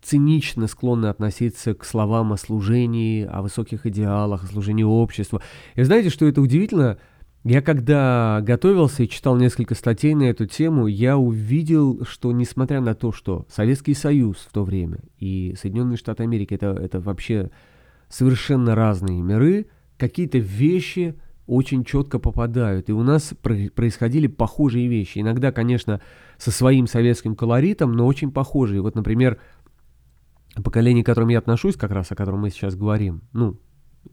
цинично 0.03 0.67
склонны 0.67 1.07
относиться 1.07 1.75
к 1.75 1.85
словам 1.85 2.33
о 2.33 2.37
служении, 2.37 3.25
о 3.25 3.43
высоких 3.43 3.87
идеалах, 3.87 4.45
о 4.45 4.47
служении 4.47 4.83
обществу. 4.83 5.41
И 5.75 5.83
знаете, 5.83 6.11
что 6.11 6.27
это 6.27 6.41
удивительно? 6.41 6.99
Я 7.43 7.63
когда 7.63 8.41
готовился 8.43 9.03
и 9.03 9.09
читал 9.09 9.37
несколько 9.37 9.75
статей 9.75 10.15
на 10.15 10.25
эту 10.25 10.47
тему, 10.47 10.87
я 10.87 11.17
увидел, 11.17 12.05
что 12.05 12.33
несмотря 12.33 12.81
на 12.81 12.95
то, 12.95 13.13
что 13.13 13.47
Советский 13.49 13.95
Союз 13.95 14.39
в 14.39 14.53
то 14.53 14.63
время 14.63 14.99
и 15.19 15.55
Соединенные 15.59 15.97
Штаты 15.97 16.23
Америки 16.23 16.53
это, 16.53 16.67
это 16.67 17.01
вообще 17.01 17.51
совершенно 18.09 18.75
разные 18.75 19.23
миры, 19.23 19.67
какие-то 19.97 20.37
вещи 20.37 21.15
очень 21.47 21.85
четко 21.85 22.19
попадают. 22.19 22.91
И 22.91 22.93
у 22.93 23.03
нас 23.03 23.33
происходили 23.43 24.27
похожие 24.27 24.87
вещи. 24.87 25.19
Иногда, 25.19 25.51
конечно, 25.51 26.01
со 26.41 26.51
своим 26.51 26.87
советским 26.87 27.37
колоритом, 27.37 27.93
но 27.93 28.07
очень 28.07 28.33
похожие. 28.33 28.81
Вот, 28.81 28.95
например, 28.95 29.39
поколение, 30.65 31.05
к 31.05 31.07
которому 31.07 31.33
я 31.33 31.39
отношусь, 31.39 31.77
как 31.77 31.91
раз 31.91 32.11
о 32.13 32.17
котором 32.17 32.41
мы 32.41 32.51
сейчас 32.51 32.75
говорим, 32.75 33.21
ну, 33.35 33.61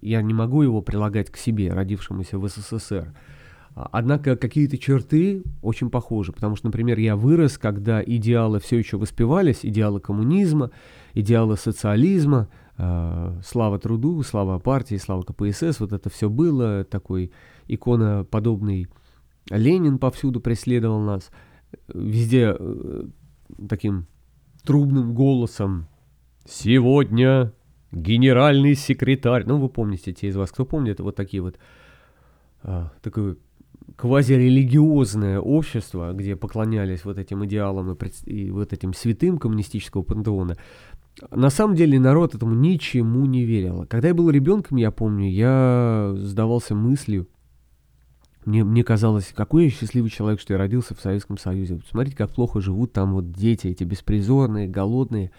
я 0.01 0.21
не 0.21 0.33
могу 0.33 0.61
его 0.61 0.81
прилагать 0.81 1.31
к 1.31 1.37
себе, 1.37 1.71
родившемуся 1.71 2.37
в 2.37 2.45
СССР. 2.49 3.13
А, 3.75 3.87
однако 3.93 4.35
какие-то 4.35 4.77
черты 4.77 5.43
очень 5.61 5.89
похожи, 5.89 6.33
потому 6.33 6.57
что, 6.57 6.67
например, 6.67 6.99
я 6.99 7.15
вырос, 7.15 7.57
когда 7.57 8.03
идеалы 8.03 8.59
все 8.59 8.77
еще 8.77 8.97
воспевались, 8.97 9.59
идеалы 9.63 10.01
коммунизма, 10.01 10.71
идеалы 11.13 11.55
социализма, 11.55 12.49
э, 12.77 13.39
слава 13.45 13.79
труду, 13.79 14.21
слава 14.23 14.59
партии, 14.59 14.95
слава 14.97 15.21
КПСС, 15.21 15.79
вот 15.79 15.93
это 15.93 16.09
все 16.09 16.29
было, 16.29 16.83
такой 16.83 17.31
иконоподобный 17.69 18.89
Ленин 19.49 19.97
повсюду 19.97 20.41
преследовал 20.41 20.99
нас, 20.99 21.31
везде 21.87 22.55
э, 22.57 23.03
таким 23.67 24.07
трубным 24.63 25.13
голосом 25.13 25.87
Сегодня 26.47 27.51
генеральный 27.91 28.73
секретарь, 28.75 29.43
ну 29.45 29.57
вы 29.57 29.67
помните, 29.67 30.13
те 30.13 30.29
из 30.29 30.37
вас, 30.37 30.49
кто 30.49 30.65
помнит, 30.65 31.01
вот 31.01 31.15
такие 31.15 31.43
вот, 31.43 31.59
а, 32.63 32.93
такое 33.01 33.35
квазирелигиозное 33.97 35.41
общество, 35.41 36.13
где 36.13 36.37
поклонялись 36.37 37.03
вот 37.03 37.17
этим 37.17 37.45
идеалам 37.45 37.91
и, 37.91 38.31
и 38.31 38.51
вот 38.51 38.71
этим 38.71 38.93
святым 38.93 39.39
коммунистического 39.39 40.03
пантеона. 40.03 40.55
На 41.31 41.49
самом 41.49 41.75
деле 41.75 41.99
народ 41.99 42.33
этому 42.33 42.53
ничему 42.53 43.25
не 43.25 43.43
верил. 43.43 43.85
Когда 43.89 44.09
я 44.09 44.13
был 44.13 44.29
ребенком, 44.29 44.77
я 44.77 44.91
помню, 44.91 45.29
я 45.29 46.13
задавался 46.15 46.75
мыслью, 46.75 47.27
мне, 48.47 48.63
мне 48.63 48.83
казалось, 48.83 49.33
какой 49.35 49.65
я 49.65 49.69
счастливый 49.69 50.09
человек, 50.09 50.39
что 50.39 50.53
я 50.53 50.57
родился 50.57 50.95
в 50.95 51.01
Советском 51.01 51.37
Союзе. 51.37 51.81
Смотрите, 51.89 52.15
как 52.15 52.31
плохо 52.31 52.61
живут 52.61 52.93
там 52.93 53.13
вот 53.13 53.33
дети, 53.33 53.67
эти 53.67 53.83
беспризорные, 53.83 54.69
голодные 54.69 55.31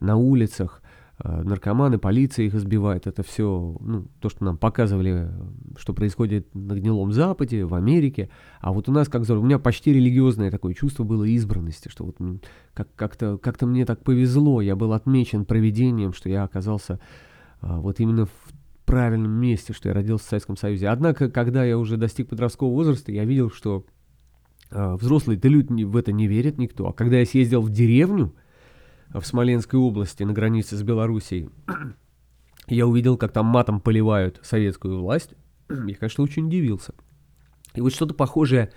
на 0.00 0.16
улицах, 0.16 0.80
э, 1.22 1.42
наркоманы, 1.42 1.98
полиция 1.98 2.46
их 2.46 2.54
избивает. 2.54 3.06
Это 3.06 3.22
все 3.22 3.76
ну, 3.80 4.06
то, 4.18 4.30
что 4.30 4.44
нам 4.44 4.56
показывали, 4.56 5.30
что 5.76 5.92
происходит 5.92 6.54
на 6.54 6.72
Гнилом 6.72 7.12
Западе, 7.12 7.66
в 7.66 7.74
Америке. 7.74 8.30
А 8.60 8.72
вот 8.72 8.88
у 8.88 8.92
нас, 8.92 9.08
как 9.08 9.28
у 9.28 9.42
меня 9.42 9.58
почти 9.58 9.92
религиозное 9.92 10.50
такое 10.50 10.72
чувство 10.72 11.04
было 11.04 11.24
избранности, 11.24 11.90
что 11.90 12.06
вот 12.06 12.16
как- 12.72 12.94
как-то, 12.96 13.36
как-то 13.36 13.66
мне 13.66 13.84
так 13.84 14.02
повезло, 14.02 14.62
я 14.62 14.74
был 14.74 14.94
отмечен 14.94 15.44
проведением, 15.44 16.14
что 16.14 16.30
я 16.30 16.44
оказался 16.44 16.98
а, 17.66 17.80
вот 17.80 17.98
именно 17.98 18.26
в 18.26 18.43
правильном 18.84 19.32
месте, 19.32 19.72
что 19.72 19.88
я 19.88 19.94
родился 19.94 20.26
в 20.26 20.28
Советском 20.28 20.56
Союзе. 20.56 20.88
Однако, 20.88 21.30
когда 21.30 21.64
я 21.64 21.78
уже 21.78 21.96
достиг 21.96 22.28
подросткового 22.28 22.74
возраста, 22.74 23.12
я 23.12 23.24
видел, 23.24 23.50
что 23.50 23.84
э, 24.70 24.94
взрослые-то 24.94 25.48
люди 25.48 25.84
в 25.84 25.96
это 25.96 26.12
не 26.12 26.26
верят 26.26 26.58
никто. 26.58 26.88
А 26.88 26.92
когда 26.92 27.18
я 27.18 27.26
съездил 27.26 27.62
в 27.62 27.70
деревню, 27.70 28.34
в 29.12 29.24
Смоленской 29.24 29.78
области 29.78 30.22
на 30.22 30.32
границе 30.32 30.76
с 30.76 30.82
Белоруссией, 30.82 31.50
я 32.66 32.86
увидел, 32.86 33.16
как 33.16 33.32
там 33.32 33.46
матом 33.46 33.80
поливают 33.80 34.40
советскую 34.42 35.00
власть. 35.00 35.34
Я, 35.68 35.94
конечно, 35.94 36.24
очень 36.24 36.46
удивился. 36.46 36.94
И 37.74 37.80
вот 37.80 37.92
что-то 37.92 38.14
похожее 38.14 38.72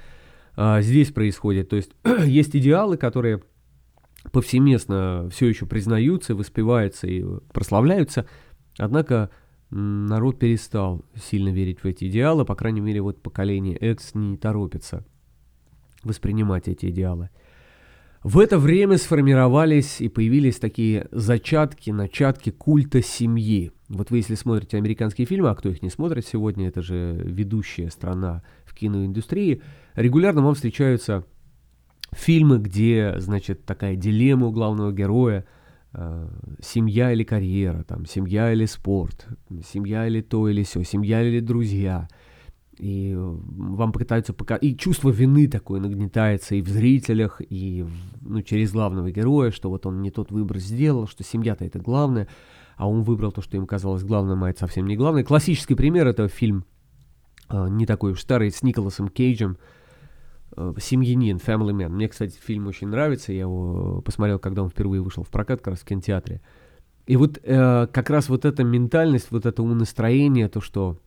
а, 0.56 0.82
здесь 0.82 1.12
происходит. 1.12 1.70
То 1.70 1.76
есть 1.76 1.92
есть 2.26 2.56
идеалы, 2.56 2.98
которые 2.98 3.44
повсеместно 4.32 5.30
все 5.32 5.48
еще 5.48 5.66
признаются, 5.66 6.36
воспеваются 6.36 7.08
и 7.08 7.24
прославляются. 7.54 8.28
Однако 8.78 9.30
народ 9.70 10.40
перестал 10.40 11.06
сильно 11.16 11.50
верить 11.50 11.84
в 11.84 11.86
эти 11.86 12.08
идеалы, 12.10 12.46
по 12.46 12.56
крайней 12.56 12.82
мере, 12.82 13.02
вот 13.02 13.22
поколение 13.22 13.78
X 13.78 14.16
не 14.16 14.38
торопится 14.38 15.06
воспринимать 16.04 16.68
эти 16.68 16.88
идеалы. 16.88 17.30
В 18.24 18.40
это 18.40 18.58
время 18.58 18.98
сформировались 18.98 20.02
и 20.02 20.10
появились 20.10 20.60
такие 20.60 21.08
зачатки, 21.12 21.92
начатки 21.92 22.50
культа 22.50 23.02
семьи. 23.02 23.72
Вот 23.90 24.10
вы, 24.10 24.18
если 24.18 24.36
смотрите 24.36 24.78
американские 24.78 25.28
фильмы, 25.28 25.50
а 25.50 25.56
кто 25.56 25.70
их 25.70 25.82
не 25.82 25.90
смотрит 25.90 26.26
сегодня, 26.26 26.68
это 26.68 26.82
же 26.82 27.22
ведущая 27.24 27.90
страна 27.90 28.44
в 28.66 28.74
киноиндустрии, 28.74 29.62
регулярно 29.96 30.42
вам 30.42 30.56
встречаются 30.56 31.26
фильмы, 32.12 32.58
где, 32.58 33.16
значит, 33.20 33.66
такая 33.66 33.96
дилемма 33.96 34.48
у 34.48 34.52
главного 34.52 34.92
героя, 34.92 35.46
семья 36.62 37.12
или 37.12 37.24
карьера, 37.24 37.84
там, 37.84 38.06
семья 38.06 38.54
или 38.54 38.66
спорт, 38.66 39.28
семья 39.66 40.08
или 40.08 40.22
то 40.22 40.48
или 40.48 40.64
все, 40.64 40.84
семья 40.84 41.22
или 41.22 41.40
друзья– 41.40 42.08
и 42.80 43.16
вам 43.18 43.92
пытаются 43.92 44.34
показать, 44.34 44.64
и 44.64 44.78
чувство 44.78 45.10
вины 45.10 45.48
такое 45.48 45.80
нагнетается 45.82 46.56
и 46.56 46.62
в 46.62 46.68
зрителях, 46.70 47.42
и 47.42 47.84
в, 47.84 47.92
ну, 48.22 48.42
через 48.44 48.72
главного 48.72 49.10
героя, 49.10 49.52
что 49.52 49.70
вот 49.70 49.86
он 49.86 50.02
не 50.02 50.12
тот 50.12 50.32
выбор 50.32 50.60
сделал, 50.60 51.08
что 51.08 51.24
семья-то 51.24 51.66
это 51.66 51.80
главное, 51.80 52.28
а 52.76 52.88
он 52.88 53.02
выбрал 53.02 53.32
то, 53.32 53.42
что 53.42 53.58
им 53.58 53.66
казалось 53.66 54.04
главным, 54.04 54.44
а 54.44 54.52
это 54.52 54.60
совсем 54.60 54.86
не 54.86 54.96
главное. 54.96 55.24
Классический 55.24 55.74
пример 55.74 56.06
это 56.06 56.28
фильм, 56.28 56.66
э, 57.50 57.68
не 57.70 57.88
такой 57.88 58.12
уж 58.12 58.22
старый, 58.22 58.52
с 58.52 58.62
Николасом 58.62 59.08
Кейджем, 59.08 59.54
э, 59.54 59.77
«Семьянин», 60.80 61.38
«Family 61.38 61.72
Man». 61.72 61.90
Мне, 61.90 62.08
кстати, 62.08 62.38
фильм 62.42 62.68
очень 62.68 62.88
нравится, 62.88 63.32
я 63.32 63.42
его 63.42 64.02
посмотрел, 64.02 64.40
когда 64.40 64.64
он 64.64 64.70
впервые 64.70 65.02
вышел 65.02 65.24
в 65.24 65.30
прокат, 65.30 65.60
как 65.60 65.74
раз 65.74 65.80
в 65.80 65.86
кинотеатре. 65.86 66.42
И 67.06 67.16
вот 67.16 67.40
э, 67.42 67.88
как 67.92 68.10
раз 68.10 68.28
вот 68.28 68.44
эта 68.46 68.64
ментальность, 68.64 69.32
вот 69.32 69.46
это 69.46 69.64
умонастроение, 69.64 70.50
то, 70.50 70.60
что 70.60 71.00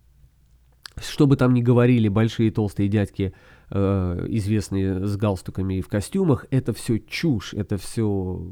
что 0.98 1.26
бы 1.26 1.36
там 1.36 1.54
ни 1.54 1.62
говорили 1.62 2.08
большие 2.08 2.50
толстые 2.50 2.88
дядьки, 2.88 3.32
э, 3.70 4.26
известные 4.28 5.06
с 5.06 5.16
галстуками 5.16 5.74
и 5.74 5.82
в 5.82 5.88
костюмах, 5.88 6.46
это 6.50 6.72
все 6.72 6.98
чушь, 6.98 7.54
это 7.54 7.76
все 7.76 8.42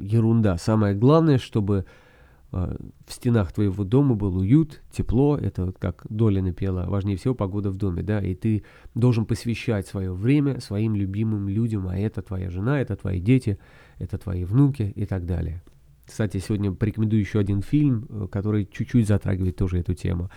ерунда. 0.00 0.56
Самое 0.56 0.94
главное, 0.94 1.38
чтобы 1.38 1.84
э, 1.84 2.09
в 2.52 3.12
стенах 3.12 3.52
твоего 3.52 3.84
дома 3.84 4.14
был 4.14 4.36
уют, 4.36 4.82
тепло, 4.90 5.36
это 5.36 5.66
вот 5.66 5.78
как 5.78 6.04
Доля 6.08 6.42
напела, 6.42 6.86
важнее 6.88 7.16
всего 7.16 7.34
погода 7.34 7.70
в 7.70 7.76
доме, 7.76 8.02
да, 8.02 8.20
и 8.20 8.34
ты 8.34 8.64
должен 8.94 9.24
посвящать 9.24 9.86
свое 9.86 10.12
время 10.12 10.60
своим 10.60 10.96
любимым 10.96 11.48
людям, 11.48 11.86
а 11.88 11.96
это 11.96 12.22
твоя 12.22 12.50
жена, 12.50 12.80
это 12.80 12.96
твои 12.96 13.20
дети, 13.20 13.58
это 13.98 14.18
твои 14.18 14.44
внуки 14.44 14.92
и 14.96 15.06
так 15.06 15.26
далее. 15.26 15.62
Кстати, 16.06 16.38
сегодня 16.38 16.72
порекомендую 16.72 17.20
еще 17.20 17.38
один 17.38 17.62
фильм, 17.62 18.06
э, 18.08 18.26
который 18.30 18.66
чуть-чуть 18.66 19.06
затрагивает 19.06 19.56
тоже 19.56 19.78
эту 19.78 19.94
тему. 19.94 20.28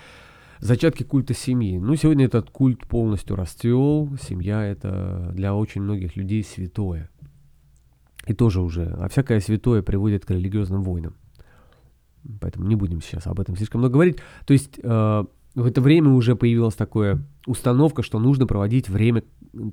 Зачатки 0.59 1.01
культа 1.01 1.33
семьи. 1.33 1.79
Ну, 1.79 1.95
сегодня 1.95 2.25
этот 2.25 2.51
культ 2.51 2.85
полностью 2.87 3.35
расцвел. 3.35 4.15
Семья 4.21 4.63
это 4.63 5.31
для 5.33 5.55
очень 5.55 5.81
многих 5.81 6.15
людей 6.15 6.43
святое. 6.43 7.09
И 8.27 8.33
тоже 8.33 8.61
уже, 8.61 8.85
а 8.85 9.09
всякое 9.09 9.39
святое 9.39 9.81
приводит 9.81 10.25
к 10.25 10.31
религиозным 10.31 10.83
войнам. 10.83 11.15
Поэтому 12.39 12.67
не 12.67 12.75
будем 12.75 13.01
сейчас 13.01 13.27
об 13.27 13.39
этом 13.39 13.55
слишком 13.55 13.81
много 13.81 13.93
говорить. 13.93 14.17
То 14.45 14.53
есть 14.53 14.79
э, 14.81 15.23
в 15.55 15.65
это 15.65 15.81
время 15.81 16.11
уже 16.11 16.35
появилась 16.35 16.75
такая 16.75 17.23
установка, 17.45 18.01
что 18.01 18.19
нужно 18.19 18.47
проводить 18.47 18.89
время, 18.89 19.23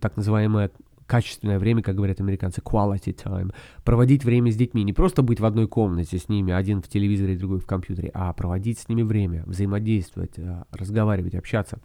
так 0.00 0.16
называемое 0.16 0.70
качественное 1.06 1.58
время, 1.58 1.82
как 1.82 1.96
говорят 1.96 2.20
американцы, 2.20 2.60
quality 2.60 3.14
time. 3.14 3.52
Проводить 3.84 4.24
время 4.24 4.52
с 4.52 4.56
детьми. 4.56 4.84
Не 4.84 4.92
просто 4.92 5.22
быть 5.22 5.40
в 5.40 5.44
одной 5.44 5.66
комнате 5.66 6.18
с 6.18 6.28
ними, 6.28 6.52
один 6.52 6.82
в 6.82 6.88
телевизоре, 6.88 7.36
другой 7.36 7.58
в 7.58 7.66
компьютере, 7.66 8.10
а 8.14 8.32
проводить 8.32 8.78
с 8.78 8.88
ними 8.88 9.02
время, 9.02 9.42
взаимодействовать, 9.46 10.38
э, 10.38 10.64
разговаривать, 10.70 11.34
общаться 11.34 11.80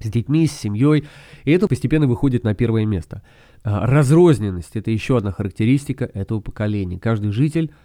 с 0.00 0.10
детьми, 0.10 0.46
с 0.46 0.52
семьей. 0.52 1.04
И 1.44 1.50
это 1.50 1.66
постепенно 1.66 2.06
выходит 2.06 2.44
на 2.44 2.54
первое 2.54 2.84
место. 2.84 3.22
Э, 3.64 3.84
разрозненность– 3.84 4.70
это 4.76 4.90
еще 4.90 5.16
одна 5.16 5.32
характеристика 5.32 6.04
этого 6.04 6.40
поколения. 6.40 6.98
Каждый 6.98 7.30
житель– 7.30 7.70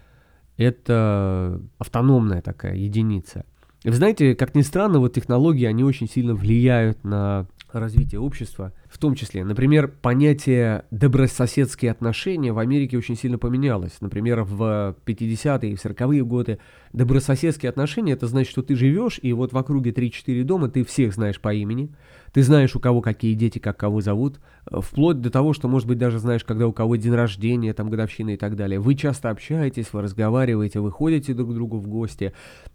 это 0.58 1.62
автономная 1.78 2.42
такая 2.42 2.74
единица. 2.74 3.46
И 3.84 3.90
вы 3.90 3.94
знаете, 3.94 4.34
как 4.34 4.54
ни 4.54 4.62
странно, 4.62 4.98
вот 4.98 5.14
технологии, 5.14 5.64
они 5.64 5.84
очень 5.84 6.08
сильно 6.08 6.34
влияют 6.34 7.04
на 7.04 7.46
развития 7.72 8.18
общества, 8.18 8.72
в 8.88 8.98
том 8.98 9.14
числе, 9.14 9.44
например, 9.44 9.88
понятие 9.88 10.84
добрососедские 10.90 11.90
отношения 11.90 12.52
в 12.52 12.58
Америке 12.58 12.96
очень 12.96 13.14
сильно 13.14 13.38
поменялось. 13.38 14.00
Например, 14.00 14.42
в 14.42 14.96
50-е 15.04 15.72
и 15.72 15.74
40-е 15.74 16.24
годы 16.24 16.58
добрососедские 16.92 17.68
отношения, 17.68 18.12
это 18.12 18.26
значит, 18.26 18.50
что 18.50 18.62
ты 18.62 18.74
живешь, 18.74 19.20
и 19.22 19.32
вот 19.32 19.52
в 19.52 19.58
округе 19.58 19.90
3-4 19.90 20.44
дома 20.44 20.68
ты 20.68 20.82
всех 20.84 21.12
знаешь 21.14 21.40
по 21.40 21.52
имени, 21.52 21.90
ты 22.32 22.42
знаешь, 22.42 22.74
у 22.76 22.80
кого 22.80 23.00
какие 23.00 23.34
дети, 23.34 23.58
как 23.58 23.76
кого 23.76 24.00
зовут, 24.00 24.40
э, 24.70 24.80
вплоть 24.80 25.20
до 25.20 25.30
того, 25.30 25.52
что, 25.52 25.68
может 25.68 25.88
быть, 25.88 25.98
даже 25.98 26.18
знаешь, 26.18 26.44
когда 26.44 26.66
у 26.66 26.72
кого 26.72 26.96
день 26.96 27.14
рождения, 27.14 27.72
там, 27.72 27.90
годовщина 27.90 28.30
и 28.30 28.36
так 28.36 28.56
далее. 28.56 28.80
Вы 28.80 28.94
часто 28.94 29.30
общаетесь, 29.30 29.92
вы 29.92 30.02
разговариваете, 30.02 30.80
вы 30.80 30.90
ходите 30.90 31.34
друг 31.34 31.50
к 31.50 31.54
другу 31.54 31.78
в 31.78 31.88
гости, 31.88 32.32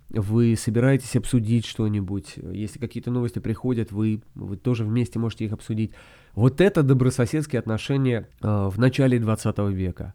вы 0.09 0.55
собираетесь 0.55 1.15
обсудить 1.15 1.65
что-нибудь. 1.65 2.35
Если 2.37 2.79
какие-то 2.79 3.11
новости 3.11 3.39
приходят, 3.39 3.91
вы, 3.91 4.21
вы 4.35 4.57
тоже 4.57 4.83
вместе 4.83 5.19
можете 5.19 5.45
их 5.45 5.53
обсудить. 5.53 5.91
Вот 6.35 6.61
это 6.61 6.83
добрососедские 6.83 7.59
отношения 7.59 8.27
э, 8.41 8.67
в 8.67 8.79
начале 8.79 9.19
20 9.19 9.57
века. 9.71 10.13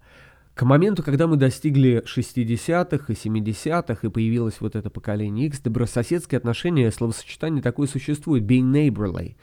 К 0.58 0.64
моменту, 0.64 1.04
когда 1.04 1.28
мы 1.28 1.36
достигли 1.36 2.02
60-х 2.04 3.12
и 3.12 3.14
70-х, 3.14 4.04
и 4.04 4.10
появилось 4.10 4.60
вот 4.60 4.74
это 4.74 4.90
поколение 4.90 5.46
X, 5.46 5.60
добрососедские 5.60 6.36
отношения, 6.36 6.90
словосочетание 6.90 7.62
такое 7.62 7.86
существует, 7.86 8.42
being 8.42 8.72
neighborly, 8.72 9.36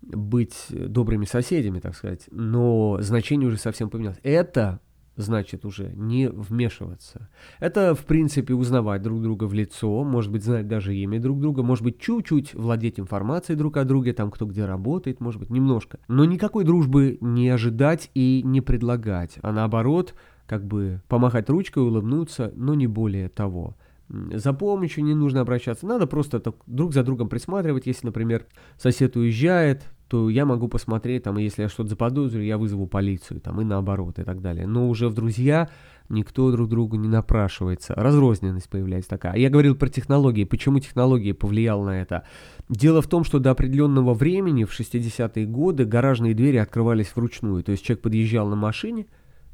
быть 0.00 0.56
добрыми 0.70 1.26
соседями, 1.26 1.80
так 1.80 1.94
сказать, 1.94 2.28
но 2.30 2.96
значение 3.02 3.46
уже 3.46 3.58
совсем 3.58 3.90
поменялось. 3.90 4.20
Это 4.22 4.80
значит 5.16 5.66
уже 5.66 5.92
не 5.94 6.30
вмешиваться. 6.30 7.28
Это, 7.60 7.94
в 7.94 8.06
принципе, 8.06 8.54
узнавать 8.54 9.02
друг 9.02 9.20
друга 9.20 9.44
в 9.44 9.52
лицо, 9.52 10.02
может 10.02 10.32
быть, 10.32 10.44
знать 10.44 10.66
даже 10.66 10.94
имя 10.94 11.20
друг 11.20 11.40
друга, 11.40 11.62
может 11.62 11.84
быть, 11.84 12.00
чуть-чуть 12.00 12.54
владеть 12.54 12.98
информацией 12.98 13.58
друг 13.58 13.76
о 13.76 13.84
друге, 13.84 14.14
там, 14.14 14.30
кто 14.30 14.46
где 14.46 14.64
работает, 14.64 15.20
может 15.20 15.40
быть, 15.40 15.50
немножко. 15.50 15.98
Но 16.08 16.24
никакой 16.24 16.64
дружбы 16.64 17.18
не 17.20 17.50
ожидать 17.50 18.10
и 18.14 18.42
не 18.44 18.62
предлагать, 18.62 19.38
а 19.42 19.52
наоборот, 19.52 20.14
как 20.48 20.64
бы 20.64 21.02
помахать 21.08 21.48
ручкой, 21.50 21.84
улыбнуться, 21.84 22.52
но 22.56 22.74
не 22.74 22.86
более 22.86 23.28
того. 23.28 23.76
За 24.08 24.54
помощью 24.54 25.04
не 25.04 25.14
нужно 25.14 25.42
обращаться, 25.42 25.86
надо 25.86 26.06
просто 26.06 26.40
так 26.40 26.54
друг 26.66 26.94
за 26.94 27.04
другом 27.04 27.28
присматривать, 27.28 27.86
если, 27.86 28.06
например, 28.06 28.46
сосед 28.78 29.16
уезжает, 29.16 29.82
то 30.08 30.30
я 30.30 30.46
могу 30.46 30.68
посмотреть, 30.68 31.24
там, 31.24 31.36
если 31.36 31.62
я 31.62 31.68
что-то 31.68 31.90
заподозрю, 31.90 32.42
я 32.42 32.56
вызову 32.56 32.86
полицию, 32.86 33.40
там, 33.40 33.60
и 33.60 33.64
наоборот, 33.64 34.18
и 34.18 34.24
так 34.24 34.40
далее. 34.40 34.66
Но 34.66 34.88
уже 34.88 35.08
в 35.08 35.14
друзья 35.14 35.68
никто 36.08 36.50
друг 36.50 36.70
другу 36.70 36.96
не 36.96 37.08
напрашивается. 37.08 37.94
Разрозненность 37.94 38.70
появляется 38.70 39.10
такая. 39.10 39.36
Я 39.36 39.50
говорил 39.50 39.74
про 39.74 39.88
технологии. 39.88 40.44
Почему 40.44 40.80
технология 40.80 41.34
повлияла 41.34 41.84
на 41.84 42.00
это? 42.00 42.24
Дело 42.70 43.02
в 43.02 43.06
том, 43.06 43.24
что 43.24 43.38
до 43.38 43.50
определенного 43.50 44.14
времени, 44.14 44.64
в 44.64 44.70
60-е 44.70 45.44
годы, 45.44 45.84
гаражные 45.84 46.32
двери 46.32 46.56
открывались 46.56 47.14
вручную. 47.14 47.62
То 47.62 47.72
есть 47.72 47.84
человек 47.84 48.02
подъезжал 48.02 48.48
на 48.48 48.56
машине 48.56 49.06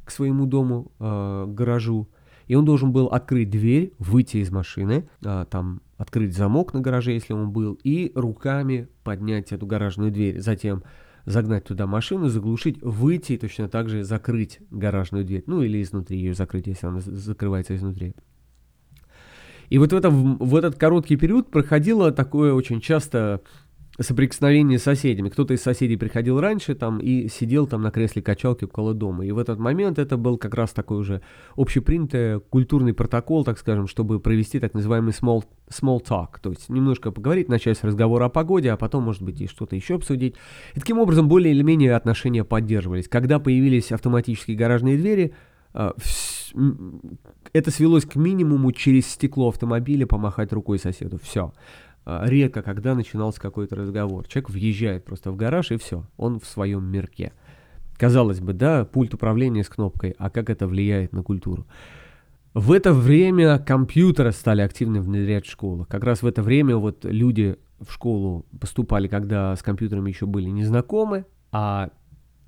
к 0.05 0.11
своему 0.11 0.47
дому, 0.47 0.93
э, 0.99 1.47
гаражу, 1.49 2.09
и 2.47 2.55
он 2.55 2.65
должен 2.65 2.93
был 2.93 3.07
открыть 3.07 3.51
дверь, 3.51 3.93
выйти 3.99 4.39
из 4.39 4.51
машины, 4.51 5.09
э, 5.25 5.47
там 5.51 5.81
открыть 5.97 6.37
замок 6.37 6.75
на 6.75 6.81
гараже, 6.81 7.13
если 7.13 7.33
он 7.33 7.51
был, 7.51 7.79
и 7.85 8.13
руками 8.15 8.89
поднять 9.03 9.53
эту 9.53 9.67
гаражную 9.67 10.11
дверь. 10.11 10.41
Затем 10.41 10.83
загнать 11.25 11.65
туда 11.65 11.87
машину, 11.87 12.29
заглушить, 12.29 12.83
выйти 12.83 13.33
и 13.33 13.39
точно 13.39 13.69
так 13.69 13.89
же 13.89 14.05
закрыть 14.05 14.61
гаражную 14.71 15.25
дверь. 15.25 15.45
Ну 15.47 15.63
или 15.63 15.83
изнутри 15.83 16.19
ее 16.19 16.35
закрыть, 16.35 16.67
если 16.67 16.87
она 16.87 17.01
закрывается 17.01 17.75
изнутри. 17.75 18.15
И 19.71 19.79
вот 19.79 19.93
в, 19.93 19.97
это, 19.97 20.11
в 20.11 20.55
этот 20.55 20.77
короткий 20.77 21.17
период 21.17 21.51
проходило 21.51 22.13
такое 22.13 22.53
очень 22.53 22.81
часто 22.81 23.41
соприкосновение 23.99 24.79
с 24.79 24.83
соседями. 24.83 25.29
Кто-то 25.29 25.55
из 25.55 25.63
соседей 25.63 25.97
приходил 25.97 26.41
раньше 26.41 26.75
там 26.75 26.99
и 26.99 27.29
сидел 27.29 27.67
там 27.67 27.83
на 27.83 27.91
кресле 27.91 28.23
качалки 28.23 28.65
около 28.65 28.93
дома. 28.93 29.25
И 29.25 29.31
в 29.31 29.39
этот 29.39 29.59
момент 29.59 29.99
это 29.99 30.17
был 30.17 30.37
как 30.37 30.55
раз 30.55 30.73
такой 30.73 30.99
уже 30.99 31.23
общепринятый 31.57 32.41
культурный 32.41 32.93
протокол, 32.93 33.45
так 33.45 33.59
скажем, 33.59 33.87
чтобы 33.87 34.19
провести 34.19 34.59
так 34.59 34.75
называемый 34.75 35.13
small, 35.13 35.45
small 35.71 36.03
talk. 36.03 36.41
То 36.43 36.51
есть 36.51 36.69
немножко 36.69 37.13
поговорить, 37.13 37.49
начать 37.49 37.79
с 37.79 37.85
разговора 37.85 38.27
о 38.27 38.29
погоде, 38.31 38.73
а 38.73 38.77
потом, 38.77 39.05
может 39.05 39.23
быть, 39.23 39.41
и 39.41 39.47
что-то 39.47 39.77
еще 39.77 39.95
обсудить. 39.95 40.35
И 40.75 40.81
таким 40.81 40.99
образом 40.99 41.29
более 41.29 41.55
или 41.55 41.63
менее 41.63 41.95
отношения 41.95 42.43
поддерживались. 42.45 43.09
Когда 43.09 43.39
появились 43.39 43.93
автоматические 43.93 44.57
гаражные 44.57 44.99
двери, 44.99 45.35
а, 45.73 45.95
это 47.53 47.71
свелось 47.71 48.05
к 48.05 48.17
минимуму 48.17 48.73
через 48.73 49.07
стекло 49.07 49.49
автомобиля 49.49 50.07
помахать 50.07 50.53
рукой 50.53 50.79
соседу. 50.79 51.19
Все. 51.23 51.53
А, 52.05 52.27
редко, 52.27 52.63
когда 52.63 52.95
начинался 52.95 53.41
какой-то 53.41 53.77
разговор. 53.77 54.27
Человек 54.29 54.51
въезжает 54.51 55.05
просто 55.05 55.31
в 55.31 55.37
гараж 55.37 55.71
и 55.71 55.77
все, 55.77 56.05
он 56.17 56.39
в 56.39 56.47
своем 56.47 56.85
мирке. 56.85 57.33
Казалось 57.97 58.41
бы, 58.41 58.53
да, 58.53 58.85
пульт 58.85 59.15
управления 59.15 59.65
с 59.65 59.69
кнопкой, 59.69 60.15
а 60.19 60.29
как 60.29 60.51
это 60.51 60.67
влияет 60.67 61.13
на 61.13 61.23
культуру? 61.23 61.67
В 62.53 62.73
это 62.73 62.93
время 62.93 63.59
компьютеры 63.59 64.33
стали 64.33 64.61
активно 64.61 65.01
внедрять 65.01 65.47
в 65.47 65.51
школах. 65.51 65.89
Как 65.89 66.05
раз 66.05 66.23
в 66.23 66.27
это 66.27 66.43
время 66.43 66.77
вот 66.77 67.05
люди 67.05 67.57
в 67.81 67.93
школу 67.93 68.47
поступали, 68.61 69.09
когда 69.09 69.57
с 69.57 69.63
компьютерами 69.63 70.11
еще 70.11 70.27
были 70.27 70.51
незнакомы, 70.51 71.25
а 71.53 71.91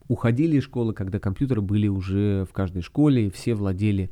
уходили 0.09 0.59
из 0.59 0.65
школы, 0.65 0.95
когда 0.95 1.19
компьютеры 1.19 1.61
были 1.61 1.89
уже 1.89 2.47
в 2.49 2.53
каждой 2.53 2.83
школе, 2.83 3.27
и 3.27 3.31
все 3.31 3.55
владели 3.55 4.11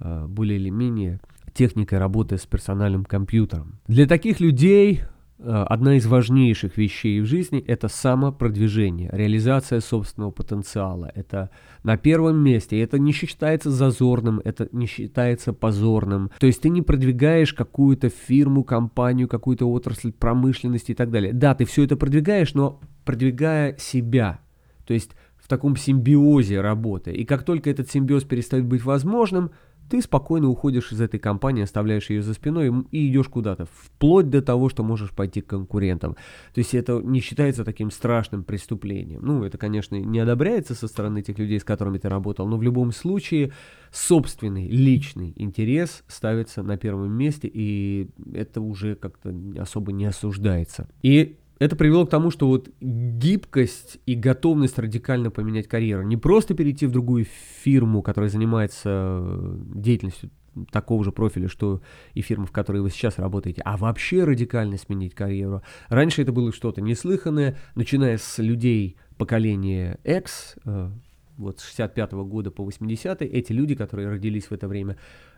э, 0.00 0.26
более 0.26 0.58
или 0.58 0.68
менее 0.68 1.20
техникой 1.54 1.98
работы 1.98 2.38
с 2.38 2.46
персональным 2.46 3.04
компьютером. 3.04 3.80
Для 3.86 4.06
таких 4.06 4.40
людей 4.40 5.02
э, 5.38 5.44
одна 5.44 5.96
из 5.96 6.06
важнейших 6.06 6.76
вещей 6.76 7.20
в 7.20 7.26
жизни– 7.26 7.60
это 7.66 7.88
самопродвижение, 7.88 9.10
реализация 9.12 9.80
собственного 9.80 10.30
потенциала. 10.30 11.10
Это 11.14 11.50
на 11.82 11.96
первом 11.96 12.38
месте. 12.38 12.80
Это 12.80 12.98
не 12.98 13.12
считается 13.12 13.70
зазорным, 13.70 14.40
это 14.44 14.68
не 14.72 14.86
считается 14.86 15.52
позорным. 15.52 16.30
То 16.38 16.46
есть 16.46 16.62
ты 16.62 16.68
не 16.68 16.82
продвигаешь 16.82 17.52
какую-то 17.52 18.08
фирму, 18.08 18.64
компанию, 18.64 19.28
какую-то 19.28 19.70
отрасль 19.70 20.12
промышленности 20.12 20.92
и 20.92 20.94
так 20.94 21.10
далее. 21.10 21.32
Да, 21.32 21.54
ты 21.54 21.64
все 21.64 21.84
это 21.84 21.96
продвигаешь, 21.96 22.54
но 22.54 22.80
продвигая 23.04 23.76
себя. 23.78 24.40
То 24.86 24.94
есть 24.94 25.10
в 25.36 25.48
таком 25.48 25.76
симбиозе 25.76 26.60
работы. 26.60 27.12
И 27.12 27.24
как 27.24 27.44
только 27.44 27.68
этот 27.68 27.90
симбиоз 27.90 28.24
перестает 28.24 28.64
быть 28.64 28.84
возможным– 28.84 29.50
ты 29.90 30.00
спокойно 30.00 30.48
уходишь 30.48 30.92
из 30.92 31.00
этой 31.00 31.20
компании, 31.20 31.62
оставляешь 31.62 32.10
ее 32.10 32.22
за 32.22 32.34
спиной 32.34 32.72
и 32.90 33.10
идешь 33.10 33.28
куда-то, 33.28 33.66
вплоть 33.66 34.30
до 34.30 34.42
того, 34.42 34.68
что 34.68 34.82
можешь 34.82 35.10
пойти 35.10 35.40
к 35.40 35.46
конкурентам. 35.46 36.14
То 36.54 36.58
есть 36.58 36.74
это 36.74 37.00
не 37.00 37.20
считается 37.20 37.64
таким 37.64 37.90
страшным 37.90 38.44
преступлением. 38.44 39.20
Ну, 39.22 39.44
это, 39.44 39.58
конечно, 39.58 39.96
не 39.96 40.18
одобряется 40.18 40.74
со 40.74 40.88
стороны 40.88 41.22
тех 41.22 41.38
людей, 41.38 41.60
с 41.60 41.64
которыми 41.64 41.98
ты 41.98 42.08
работал, 42.08 42.46
но 42.46 42.56
в 42.56 42.62
любом 42.62 42.92
случае 42.92 43.52
собственный 43.90 44.68
личный 44.68 45.32
интерес 45.36 46.04
ставится 46.06 46.62
на 46.62 46.76
первом 46.76 47.12
месте, 47.12 47.50
и 47.52 48.08
это 48.32 48.60
уже 48.60 48.94
как-то 48.94 49.34
особо 49.58 49.92
не 49.92 50.06
осуждается. 50.06 50.88
И 51.02 51.36
это 51.62 51.76
привело 51.76 52.04
к 52.04 52.10
тому, 52.10 52.30
что 52.30 52.48
вот 52.48 52.68
гибкость 52.80 53.98
и 54.04 54.14
готовность 54.16 54.78
радикально 54.78 55.30
поменять 55.30 55.68
карьеру, 55.68 56.02
не 56.02 56.16
просто 56.16 56.54
перейти 56.54 56.86
в 56.86 56.90
другую 56.90 57.24
фирму, 57.62 58.02
которая 58.02 58.30
занимается 58.30 59.20
э, 59.22 59.56
деятельностью 59.74 60.30
такого 60.70 61.04
же 61.04 61.12
профиля, 61.12 61.48
что 61.48 61.80
и 62.14 62.20
фирма, 62.20 62.46
в 62.46 62.50
которой 62.50 62.82
вы 62.82 62.90
сейчас 62.90 63.18
работаете, 63.18 63.62
а 63.64 63.76
вообще 63.76 64.24
радикально 64.24 64.76
сменить 64.76 65.14
карьеру. 65.14 65.62
Раньше 65.88 66.22
это 66.22 66.32
было 66.32 66.52
что-то 66.52 66.80
неслыханное, 66.80 67.56
начиная 67.76 68.18
с 68.18 68.38
людей 68.38 68.96
поколения 69.16 70.00
X, 70.04 70.56
э, 70.64 70.90
вот 71.36 71.60
с 71.60 71.64
65 71.64 72.12
-го 72.12 72.24
года 72.24 72.50
по 72.50 72.64
80 72.64 73.22
эти 73.22 73.52
люди, 73.52 73.76
которые 73.76 74.08
родились 74.08 74.46
в 74.46 74.52
это 74.52 74.66
время, 74.66 74.96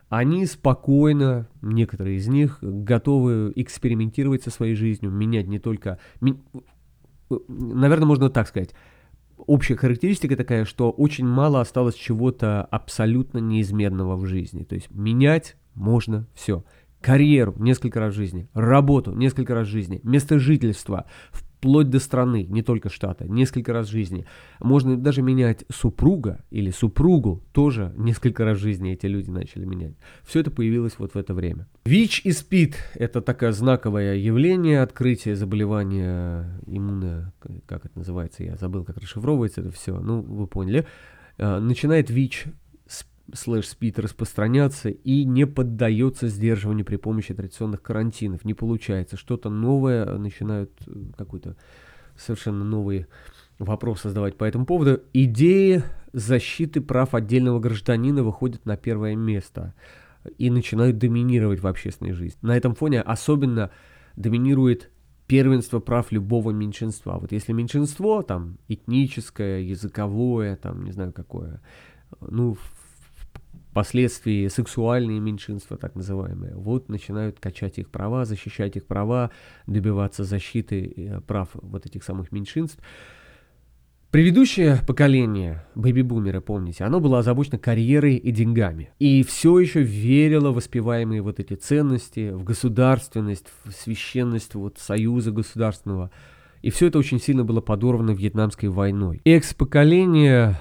они 0.08 0.46
спокойно, 0.46 1.48
некоторые 1.62 2.18
из 2.18 2.28
них, 2.28 2.58
готовы 2.60 3.52
экспериментировать 3.56 4.42
со 4.42 4.50
своей 4.50 4.74
жизнью, 4.74 5.10
менять 5.10 5.46
не 5.46 5.58
только... 5.58 5.98
Наверное, 7.48 8.06
можно 8.06 8.30
так 8.30 8.48
сказать. 8.48 8.74
Общая 9.36 9.76
характеристика 9.76 10.36
такая, 10.36 10.64
что 10.64 10.90
очень 10.90 11.26
мало 11.26 11.60
осталось 11.60 11.94
чего-то 11.94 12.64
абсолютно 12.64 13.38
неизменного 13.38 14.16
в 14.16 14.26
жизни. 14.26 14.62
То 14.62 14.74
есть 14.76 14.90
менять 14.90 15.56
можно 15.74 16.28
все 16.34 16.64
карьеру 17.00 17.54
несколько 17.58 18.00
раз 18.00 18.14
в 18.14 18.16
жизни, 18.16 18.48
работу 18.54 19.12
несколько 19.12 19.54
раз 19.54 19.68
в 19.68 19.70
жизни, 19.70 20.00
место 20.04 20.38
жительства, 20.38 21.04
вплоть 21.64 21.88
до 21.88 21.98
страны, 21.98 22.44
не 22.44 22.62
только 22.62 22.90
штата, 22.90 23.26
несколько 23.26 23.72
раз 23.72 23.88
в 23.88 23.90
жизни. 23.90 24.26
Можно 24.60 24.98
даже 24.98 25.22
менять 25.22 25.64
супруга 25.72 26.44
или 26.50 26.70
супругу, 26.70 27.42
тоже 27.52 27.94
несколько 27.96 28.44
раз 28.44 28.58
в 28.58 28.60
жизни 28.60 28.92
эти 28.92 29.06
люди 29.06 29.30
начали 29.30 29.64
менять. 29.64 29.94
Все 30.24 30.40
это 30.40 30.50
появилось 30.50 30.98
вот 30.98 31.14
в 31.14 31.16
это 31.16 31.32
время. 31.32 31.66
ВИЧ 31.86 32.20
и 32.26 32.32
СПИД– 32.32 32.76
это 32.96 33.22
такое 33.22 33.52
знаковое 33.52 34.16
явление, 34.16 34.82
открытие 34.82 35.36
заболевания 35.36 36.60
иммуно... 36.66 37.32
Как 37.64 37.86
это 37.86 37.98
называется? 37.98 38.44
Я 38.44 38.56
забыл, 38.56 38.84
как 38.84 38.98
расшифровывается 38.98 39.62
это 39.62 39.70
все. 39.70 39.98
Ну, 39.98 40.20
вы 40.20 40.46
поняли. 40.46 40.86
А, 41.38 41.60
начинает 41.60 42.10
ВИЧ 42.10 42.44
слэш 43.32 43.68
спид 43.68 43.98
распространяться 43.98 44.90
и 44.90 45.24
не 45.24 45.46
поддается 45.46 46.28
сдерживанию 46.28 46.84
при 46.84 46.96
помощи 46.96 47.32
традиционных 47.34 47.82
карантинов. 47.82 48.44
Не 48.44 48.54
получается. 48.54 49.16
Что-то 49.16 49.50
новое 49.50 50.04
начинают 50.18 50.70
э, 50.86 50.92
какой-то 51.16 51.56
совершенно 52.16 52.64
новый 52.64 53.06
вопрос 53.58 54.02
создавать 54.02 54.36
по 54.36 54.44
этому 54.44 54.66
поводу. 54.66 55.00
Идеи 55.12 55.82
защиты 56.12 56.80
прав 56.80 57.14
отдельного 57.14 57.60
гражданина 57.60 58.22
выходят 58.22 58.66
на 58.66 58.76
первое 58.76 59.16
место 59.16 59.74
и 60.38 60.50
начинают 60.50 60.98
доминировать 60.98 61.60
в 61.60 61.66
общественной 61.66 62.12
жизни. 62.12 62.38
На 62.42 62.56
этом 62.56 62.74
фоне 62.74 63.00
особенно 63.00 63.70
доминирует 64.16 64.90
первенство 65.26 65.80
прав 65.80 66.12
любого 66.12 66.50
меньшинства. 66.50 67.18
Вот 67.18 67.32
если 67.32 67.52
меньшинство, 67.52 68.22
там, 68.22 68.58
этническое, 68.68 69.60
языковое, 69.60 70.56
там, 70.56 70.84
не 70.84 70.92
знаю 70.92 71.12
какое, 71.12 71.60
ну, 72.20 72.56
впоследствии 73.74 74.46
сексуальные 74.46 75.18
меньшинства, 75.18 75.76
так 75.76 75.96
называемые, 75.96 76.54
вот 76.54 76.88
начинают 76.88 77.40
качать 77.40 77.76
их 77.78 77.90
права, 77.90 78.24
защищать 78.24 78.76
их 78.76 78.86
права, 78.86 79.32
добиваться 79.66 80.22
защиты 80.22 80.94
э, 80.96 81.20
прав 81.22 81.48
вот 81.54 81.84
этих 81.84 82.04
самых 82.04 82.30
меньшинств. 82.30 82.78
Предыдущее 84.12 84.78
поколение, 84.86 85.66
бэби-бумеры, 85.74 86.40
помните, 86.40 86.84
оно 86.84 87.00
было 87.00 87.18
озабочено 87.18 87.58
карьерой 87.58 88.14
и 88.14 88.30
деньгами. 88.30 88.90
И 89.00 89.24
все 89.24 89.58
еще 89.58 89.82
верило 89.82 90.52
в 90.52 90.54
воспеваемые 90.54 91.20
вот 91.20 91.40
эти 91.40 91.54
ценности, 91.54 92.30
в 92.30 92.44
государственность, 92.44 93.46
в 93.64 93.72
священность 93.72 94.54
вот 94.54 94.78
союза 94.78 95.32
государственного. 95.32 96.12
И 96.62 96.70
все 96.70 96.86
это 96.86 97.00
очень 97.00 97.20
сильно 97.20 97.42
было 97.42 97.60
подорвано 97.60 98.12
Вьетнамской 98.12 98.68
войной. 98.68 99.20
Экс-поколение 99.24 100.60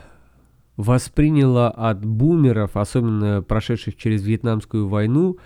восприняло 0.77 1.69
от 1.69 2.03
бумеров, 2.05 2.75
особенно 2.77 3.41
прошедших 3.41 3.95
через 3.95 4.23
Вьетнамскую 4.23 4.87
войну, 4.87 5.37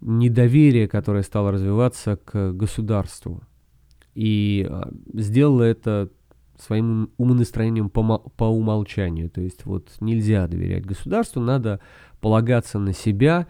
недоверие, 0.00 0.88
которое 0.88 1.22
стало 1.22 1.52
развиваться 1.52 2.16
к 2.16 2.52
государству. 2.52 3.42
И 4.14 4.66
а, 4.68 4.90
сделало 5.12 5.62
это 5.62 6.10
своим 6.58 7.10
умонастроением 7.16 7.90
по, 7.90 8.18
по 8.18 8.44
умолчанию. 8.44 9.30
То 9.30 9.40
есть 9.40 9.64
вот 9.64 9.88
нельзя 10.00 10.46
доверять 10.46 10.86
государству, 10.86 11.40
надо 11.40 11.80
полагаться 12.20 12.78
на 12.78 12.92
себя. 12.92 13.46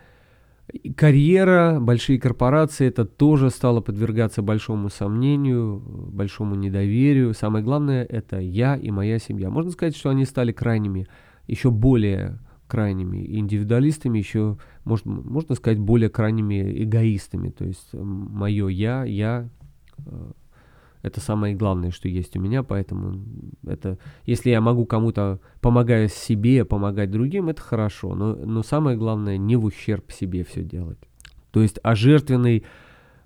Карьера, 0.97 1.79
большие 1.81 2.19
корпорации, 2.19 2.87
это 2.87 3.05
тоже 3.05 3.51
стало 3.51 3.81
подвергаться 3.81 4.43
большому 4.43 4.89
сомнению, 4.89 5.79
большому 5.79 6.55
недоверию. 6.55 7.35
Самое 7.35 7.65
главное, 7.65 8.05
это 8.05 8.39
я 8.39 8.77
и 8.77 8.91
моя 8.91 9.19
семья. 9.19 9.51
Можно 9.51 9.71
сказать, 9.71 9.97
что 9.97 10.11
они 10.11 10.25
стали 10.25 10.53
крайними, 10.53 11.07
еще 11.47 11.71
более 11.71 12.41
крайними 12.67 13.25
индивидуалистами, 13.39 14.19
еще, 14.19 14.59
можно, 14.85 15.13
можно 15.13 15.55
сказать, 15.55 15.79
более 15.79 16.09
крайними 16.09 16.83
эгоистами. 16.85 17.51
То 17.51 17.65
есть 17.65 17.93
мое 17.93 18.69
я, 18.69 19.05
я, 19.05 19.49
э, 19.99 20.33
это 21.05 21.21
самое 21.21 21.55
главное, 21.55 21.91
что 21.91 22.09
есть 22.09 22.35
у 22.35 22.41
меня, 22.41 22.63
поэтому 22.63 23.23
это, 23.67 23.99
если 24.25 24.49
я 24.49 24.63
могу 24.63 24.87
кому-то, 24.87 25.39
помогая 25.61 26.09
себе, 26.09 26.65
помогать 26.65 27.11
другим, 27.11 27.51
это 27.51 27.61
хорошо, 27.61 28.15
но, 28.15 28.35
но 28.35 28.63
самое 28.63 28.97
главное, 28.97 29.37
не 29.37 29.57
в 29.57 29.67
ущерб 29.67 30.11
себе 30.11 30.45
все 30.45 30.63
делать. 30.63 30.99
То 31.51 31.61
есть 31.61 31.79
о 31.83 31.95
жертвенной, 31.95 32.65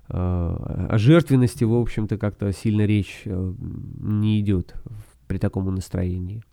э, 0.09 0.13
о 0.13 0.97
жертвенности, 0.97 1.63
в 1.63 1.73
общем-то, 1.73 2.17
как-то 2.17 2.51
сильно 2.51 2.85
речь 2.85 3.21
э, 3.23 3.53
не 3.57 4.41
идет 4.41 4.75
при 5.27 5.37
таком 5.37 5.73
настроении. 5.73 6.43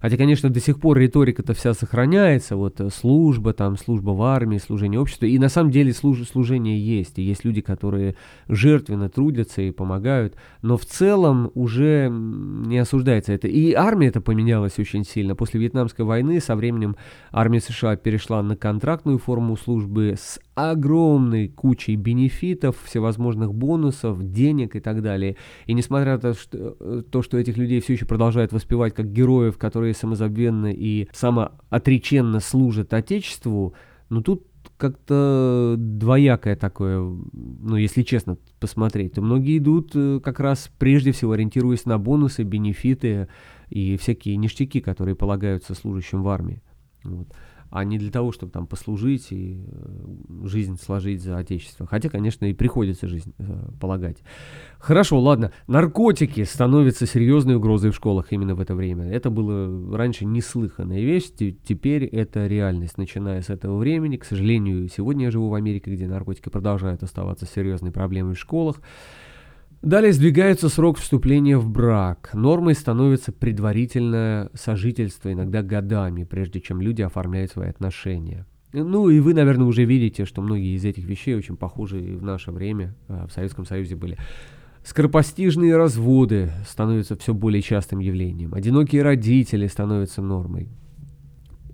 Хотя, 0.00 0.16
конечно, 0.16 0.50
до 0.50 0.60
сих 0.60 0.80
пор 0.80 0.98
риторика-то 0.98 1.54
вся 1.54 1.74
сохраняется, 1.74 2.56
вот 2.56 2.80
э, 2.80 2.90
служба, 2.90 3.52
там, 3.52 3.76
служба 3.76 4.10
в 4.10 4.22
армии, 4.22 4.58
служение 4.58 5.00
обществу, 5.00 5.26
и 5.26 5.38
на 5.38 5.48
самом 5.48 5.70
деле 5.70 5.92
служ, 5.92 6.22
служение 6.26 6.78
есть, 6.78 7.18
и 7.18 7.22
есть 7.22 7.44
люди, 7.44 7.60
которые 7.60 8.16
жертвенно 8.48 9.08
трудятся 9.08 9.62
и 9.62 9.70
помогают, 9.70 10.34
но 10.62 10.76
в 10.76 10.84
целом 10.84 11.50
уже 11.54 12.08
не 12.10 12.78
осуждается 12.78 13.32
это. 13.32 13.48
И 13.48 13.72
армия 13.72 14.08
это 14.08 14.20
поменялась 14.20 14.78
очень 14.78 15.04
сильно. 15.04 15.34
После 15.34 15.60
Вьетнамской 15.60 16.04
войны 16.04 16.40
со 16.40 16.56
временем 16.56 16.96
армия 17.32 17.60
США 17.60 17.96
перешла 17.96 18.42
на 18.42 18.56
контрактную 18.56 19.18
форму 19.18 19.56
службы 19.56 20.14
с 20.18 20.38
огромной 20.56 21.48
кучей 21.48 21.96
бенефитов, 21.96 22.76
всевозможных 22.84 23.52
бонусов, 23.52 24.22
денег 24.32 24.74
и 24.74 24.80
так 24.80 25.02
далее. 25.02 25.36
И 25.66 25.74
несмотря 25.74 26.14
на 26.14 26.18
то, 26.18 26.34
что, 26.34 26.76
э, 26.80 27.02
то, 27.10 27.22
что 27.22 27.36
этих 27.36 27.58
людей 27.58 27.80
все 27.80 27.92
еще 27.92 28.06
продолжают 28.06 28.52
воспевать 28.52 28.94
как 28.94 29.12
героев, 29.12 29.58
которые 29.58 29.75
самозабвенно 29.92 30.72
и 30.72 31.08
самоотреченно 31.12 32.40
служат 32.40 32.94
Отечеству, 32.94 33.74
ну 34.08 34.22
тут 34.22 34.46
как-то 34.76 35.76
двоякое 35.78 36.56
такое, 36.56 36.98
ну, 36.98 37.76
если 37.76 38.02
честно 38.02 38.36
посмотреть, 38.60 39.14
то 39.14 39.22
многие 39.22 39.58
идут 39.58 39.92
э, 39.94 40.20
как 40.22 40.40
раз 40.40 40.70
прежде 40.78 41.12
всего 41.12 41.32
ориентируясь 41.32 41.86
на 41.86 41.98
бонусы, 41.98 42.42
бенефиты 42.42 43.28
и 43.70 43.96
всякие 43.96 44.36
ништяки, 44.36 44.80
которые 44.80 45.14
полагаются 45.14 45.74
служащим 45.74 46.22
в 46.22 46.28
армии. 46.28 46.62
Вот 47.04 47.28
а 47.70 47.84
не 47.84 47.98
для 47.98 48.10
того, 48.10 48.32
чтобы 48.32 48.52
там 48.52 48.66
послужить 48.66 49.32
и 49.32 49.64
э, 49.66 50.46
жизнь 50.46 50.78
сложить 50.80 51.22
за 51.22 51.38
отечество. 51.38 51.86
Хотя, 51.86 52.08
конечно, 52.08 52.44
и 52.46 52.54
приходится 52.54 53.08
жизнь 53.08 53.32
э, 53.38 53.68
полагать. 53.80 54.18
Хорошо, 54.78 55.20
ладно. 55.20 55.52
Наркотики 55.66 56.44
становятся 56.44 57.06
серьезной 57.06 57.56
угрозой 57.56 57.90
в 57.90 57.94
школах 57.94 58.32
именно 58.32 58.54
в 58.54 58.60
это 58.60 58.74
время. 58.74 59.10
Это 59.10 59.30
было 59.30 59.96
раньше 59.96 60.24
неслыханная 60.24 61.00
вещь, 61.00 61.30
теперь 61.36 62.04
это 62.04 62.46
реальность, 62.46 62.98
начиная 62.98 63.42
с 63.42 63.50
этого 63.50 63.78
времени. 63.78 64.16
К 64.16 64.24
сожалению, 64.24 64.88
сегодня 64.88 65.26
я 65.26 65.30
живу 65.30 65.48
в 65.48 65.54
Америке, 65.54 65.92
где 65.92 66.06
наркотики 66.06 66.48
продолжают 66.48 67.02
оставаться 67.02 67.46
серьезной 67.46 67.92
проблемой 67.92 68.34
в 68.34 68.38
школах. 68.38 68.80
Далее 69.86 70.12
сдвигается 70.12 70.68
срок 70.68 70.98
вступления 70.98 71.56
в 71.56 71.70
брак. 71.70 72.30
Нормой 72.34 72.74
становится 72.74 73.30
предварительное 73.30 74.50
сожительство, 74.52 75.32
иногда 75.32 75.62
годами, 75.62 76.24
прежде 76.24 76.60
чем 76.60 76.80
люди 76.80 77.02
оформляют 77.02 77.52
свои 77.52 77.68
отношения. 77.68 78.46
Ну 78.72 79.08
и 79.10 79.20
вы, 79.20 79.32
наверное, 79.32 79.64
уже 79.64 79.84
видите, 79.84 80.24
что 80.24 80.42
многие 80.42 80.74
из 80.74 80.84
этих 80.84 81.04
вещей 81.04 81.36
очень 81.36 81.56
похожи 81.56 82.02
и 82.02 82.16
в 82.16 82.24
наше 82.24 82.50
время, 82.50 82.96
а, 83.06 83.28
в 83.28 83.32
Советском 83.32 83.64
Союзе 83.64 83.94
были. 83.94 84.18
Скоропостижные 84.82 85.76
разводы 85.76 86.50
становятся 86.68 87.16
все 87.16 87.32
более 87.32 87.62
частым 87.62 88.00
явлением. 88.00 88.54
Одинокие 88.54 89.02
родители 89.02 89.68
становятся 89.68 90.20
нормой. 90.20 90.68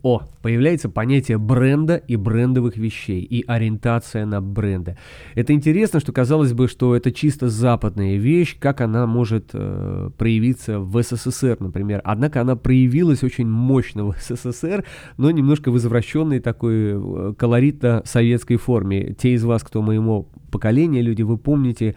О, 0.02 0.22
появляется 0.42 0.88
понятие 0.88 1.38
бренда 1.38 1.94
и 1.94 2.16
брендовых 2.16 2.76
вещей, 2.76 3.22
и 3.22 3.44
ориентация 3.46 4.26
на 4.26 4.40
бренды. 4.40 4.96
Это 5.36 5.52
интересно, 5.52 6.00
что 6.00 6.12
казалось 6.12 6.52
бы, 6.52 6.66
что 6.66 6.96
это 6.96 7.12
чисто 7.12 7.48
западная 7.48 8.16
вещь, 8.16 8.56
как 8.58 8.80
она 8.80 9.06
может 9.06 9.50
э, 9.52 10.10
проявиться 10.18 10.80
в 10.80 11.00
СССР, 11.00 11.58
например. 11.60 12.00
Однако 12.02 12.40
она 12.40 12.56
проявилась 12.56 13.22
очень 13.22 13.46
мощно 13.46 14.06
в 14.06 14.16
СССР, 14.20 14.84
но 15.18 15.30
немножко 15.30 15.70
в 15.70 15.76
извращенной 15.76 16.40
такой 16.40 16.94
э, 16.94 17.34
колоритно-советской 17.38 18.56
форме. 18.56 19.14
Те 19.14 19.34
из 19.34 19.44
вас, 19.44 19.62
кто 19.62 19.82
моего 19.82 20.28
поколения, 20.50 21.00
люди, 21.00 21.22
вы 21.22 21.38
помните, 21.38 21.94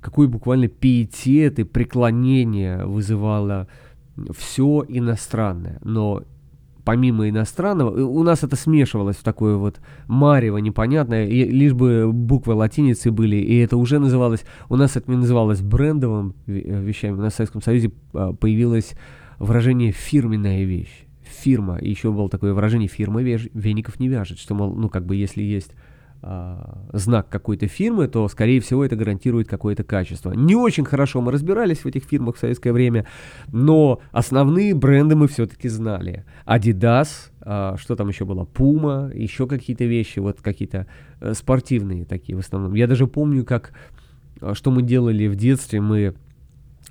какой 0.00 0.26
буквально 0.26 0.66
пиетет 0.66 1.60
и 1.60 1.62
преклонение 1.64 2.84
вызывало 2.84 3.68
все 4.32 4.84
иностранное. 4.88 5.78
Но 5.84 6.24
помимо 6.84 7.28
иностранного, 7.28 8.04
у 8.04 8.22
нас 8.22 8.42
это 8.42 8.56
смешивалось 8.56 9.16
в 9.16 9.22
такое 9.22 9.56
вот 9.56 9.80
марево 10.06 10.58
непонятное, 10.58 11.26
и 11.26 11.44
лишь 11.44 11.72
бы 11.72 12.10
буквы 12.12 12.54
латиницы 12.54 13.10
были, 13.10 13.36
и 13.36 13.58
это 13.58 13.76
уже 13.76 13.98
называлось, 13.98 14.44
у 14.68 14.76
нас 14.76 14.96
это 14.96 15.10
называлось 15.10 15.62
брендовым 15.62 16.34
э, 16.46 16.82
вещами, 16.82 17.14
у 17.14 17.22
нас 17.22 17.34
в 17.34 17.36
Советском 17.36 17.62
Союзе 17.62 17.92
а, 18.12 18.32
появилось 18.32 18.94
выражение 19.38 19.92
«фирменная 19.92 20.64
вещь». 20.64 21.06
фирма, 21.22 21.78
и 21.78 21.90
еще 21.90 22.12
было 22.12 22.28
такое 22.28 22.52
выражение, 22.52 22.88
фирма 22.88 23.22
веников 23.22 23.98
не 23.98 24.08
вяжет, 24.08 24.38
что, 24.38 24.54
мол, 24.54 24.74
ну, 24.74 24.88
как 24.88 25.04
бы, 25.04 25.16
если 25.16 25.42
есть 25.42 25.72
знак 26.92 27.28
какой-то 27.28 27.66
фирмы, 27.66 28.08
то, 28.08 28.28
скорее 28.28 28.60
всего, 28.60 28.84
это 28.84 28.96
гарантирует 28.96 29.48
какое-то 29.48 29.84
качество. 29.84 30.32
Не 30.32 30.54
очень 30.54 30.84
хорошо 30.84 31.20
мы 31.20 31.32
разбирались 31.32 31.78
в 31.78 31.86
этих 31.86 32.04
фирмах 32.04 32.36
в 32.36 32.38
советское 32.38 32.72
время, 32.72 33.06
но 33.52 34.00
основные 34.10 34.74
бренды 34.74 35.16
мы 35.16 35.28
все-таки 35.28 35.68
знали. 35.68 36.24
Adidas, 36.46 37.30
а, 37.40 37.76
что 37.76 37.94
там 37.96 38.08
еще 38.08 38.24
было, 38.24 38.44
Puma, 38.44 39.14
еще 39.14 39.46
какие-то 39.46 39.84
вещи, 39.84 40.18
вот 40.18 40.40
какие-то 40.40 40.86
э, 41.20 41.34
спортивные 41.34 42.04
такие 42.06 42.36
в 42.36 42.40
основном. 42.40 42.74
Я 42.74 42.86
даже 42.86 43.06
помню, 43.06 43.44
как, 43.44 43.72
что 44.54 44.70
мы 44.70 44.82
делали 44.82 45.26
в 45.26 45.36
детстве, 45.36 45.80
мы 45.80 46.14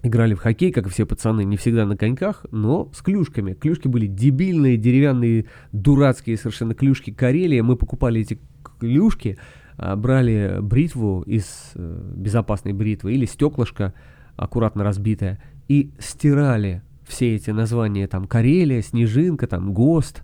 играли 0.04 0.36
в 0.36 0.39
хоккей, 0.39 0.72
как 0.72 0.86
и 0.86 0.89
все 0.89 1.06
пацаны, 1.06 1.43
не 1.43 1.58
всегда 1.58 1.86
на 1.86 1.98
коньках, 1.98 2.46
но 2.52 2.91
с 2.93 3.02
клюшками. 3.02 3.54
Клюшки 3.54 3.88
были 3.88 4.06
дебильные, 4.06 4.78
деревянные, 4.78 5.46
дурацкие 5.72 6.38
совершенно 6.38 6.76
клюшки 6.76 7.12
Карелия. 7.12 7.63
Мы 7.63 7.78
покупали 7.78 8.22
эти 8.22 8.39
клюшки, 8.84 9.38
а, 9.78 9.96
брали 9.96 10.58
бритву 10.62 11.22
из 11.22 11.72
э, 11.76 12.13
безопасной 12.15 12.74
бритвы 12.74 13.13
или 13.13 13.26
стеклышко, 13.26 13.93
аккуратно 14.36 14.84
разбитое, 14.84 15.41
и 15.69 15.91
стирали 16.00 16.82
все 17.08 17.36
эти 17.36 17.52
названия, 17.52 18.08
там, 18.08 18.28
Карелия, 18.28 18.82
Снежинка, 18.82 19.48
там, 19.48 19.74
ГОСТ, 19.74 20.24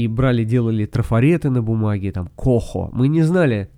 и 0.00 0.08
брали, 0.08 0.44
делали 0.44 0.86
трафареты 0.86 1.50
на 1.50 1.62
бумаге, 1.62 2.12
там, 2.12 2.28
Кохо. 2.34 2.88
Мы 2.92 3.08
не 3.08 3.22
знали 3.22 3.68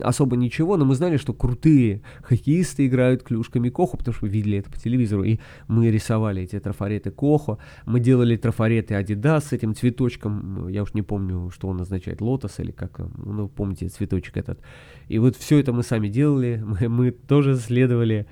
особо 0.00 0.36
ничего, 0.36 0.76
но 0.76 0.84
мы 0.84 0.94
знали, 0.94 1.16
что 1.16 1.34
крутые 1.34 2.02
хоккеисты 2.22 2.86
играют 2.86 3.22
клюшками 3.22 3.68
Кохо, 3.68 3.96
потому 3.96 4.14
что 4.14 4.26
видели 4.26 4.58
это 4.58 4.70
по 4.70 4.78
телевизору, 4.78 5.24
и 5.24 5.38
мы 5.68 5.90
рисовали 5.90 6.42
эти 6.42 6.58
трафареты 6.58 7.10
Кохо, 7.10 7.58
мы 7.84 8.00
делали 8.00 8.36
трафареты 8.36 8.94
Adidas 8.94 9.48
с 9.48 9.52
этим 9.52 9.74
цветочком, 9.74 10.68
я 10.68 10.82
уж 10.82 10.94
не 10.94 11.02
помню, 11.02 11.50
что 11.50 11.68
он 11.68 11.80
означает, 11.80 12.20
лотос 12.20 12.60
или 12.60 12.70
как, 12.70 13.00
ну, 13.18 13.48
помните, 13.48 13.88
цветочек 13.88 14.36
этот. 14.36 14.60
И 15.08 15.18
вот 15.18 15.36
все 15.36 15.58
это 15.58 15.72
мы 15.72 15.82
сами 15.82 16.08
делали, 16.08 16.62
мы, 16.80 16.88
мы 16.88 17.10
тоже 17.10 17.56
следовали 17.56 18.26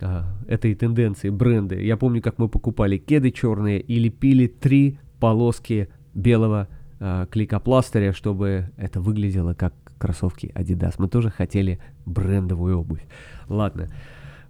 а, 0.00 0.24
этой 0.48 0.74
тенденции, 0.74 1.30
бренды. 1.30 1.82
Я 1.82 1.96
помню, 1.96 2.20
как 2.20 2.38
мы 2.38 2.48
покупали 2.48 2.98
кеды 2.98 3.30
черные 3.30 3.80
и 3.80 3.98
лепили 3.98 4.46
три 4.46 4.98
полоски 5.20 5.88
белого 6.16 6.68
э, 6.98 7.26
кликопластыря, 7.30 8.12
чтобы 8.12 8.70
это 8.76 9.00
выглядело 9.00 9.54
как 9.54 9.74
кроссовки 9.98 10.50
Adidas. 10.54 10.94
Мы 10.98 11.08
тоже 11.08 11.30
хотели 11.30 11.78
брендовую 12.04 12.80
обувь. 12.80 13.06
Ладно, 13.48 13.88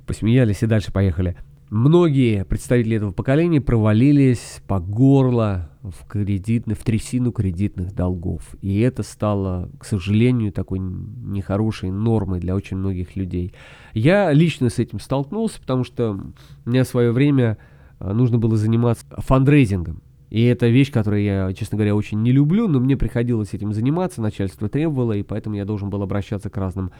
посмеялись 0.06 0.62
и 0.62 0.66
дальше 0.66 0.92
поехали. 0.92 1.36
Многие 1.68 2.44
представители 2.44 2.96
этого 2.96 3.10
поколения 3.10 3.60
провалились 3.60 4.62
по 4.68 4.78
горло 4.78 5.68
в, 5.82 6.06
кредитный, 6.06 6.76
в 6.76 6.84
трясину 6.84 7.32
кредитных 7.32 7.92
долгов. 7.92 8.54
И 8.62 8.78
это 8.78 9.02
стало, 9.02 9.68
к 9.80 9.84
сожалению, 9.84 10.52
такой 10.52 10.78
нехорошей 10.78 11.90
нормой 11.90 12.38
для 12.38 12.54
очень 12.54 12.76
многих 12.76 13.16
людей. 13.16 13.52
Я 13.94 14.32
лично 14.32 14.70
с 14.70 14.78
этим 14.78 15.00
столкнулся, 15.00 15.60
потому 15.60 15.82
что 15.82 16.20
мне 16.64 16.84
в 16.84 16.88
свое 16.88 17.10
время 17.10 17.58
э, 17.98 18.12
нужно 18.12 18.38
было 18.38 18.56
заниматься 18.56 19.04
фандрейзингом. 19.18 20.02
И 20.30 20.42
это 20.44 20.66
вещь, 20.66 20.90
которую 20.90 21.22
я, 21.22 21.52
честно 21.52 21.76
говоря, 21.76 21.94
очень 21.94 22.20
не 22.22 22.32
люблю, 22.32 22.66
но 22.66 22.80
мне 22.80 22.96
приходилось 22.96 23.54
этим 23.54 23.72
заниматься, 23.72 24.20
начальство 24.20 24.68
требовало, 24.68 25.12
и 25.12 25.22
поэтому 25.22 25.56
я 25.56 25.64
должен 25.64 25.88
был 25.88 26.02
обращаться 26.02 26.50
к 26.50 26.56
разным 26.56 26.90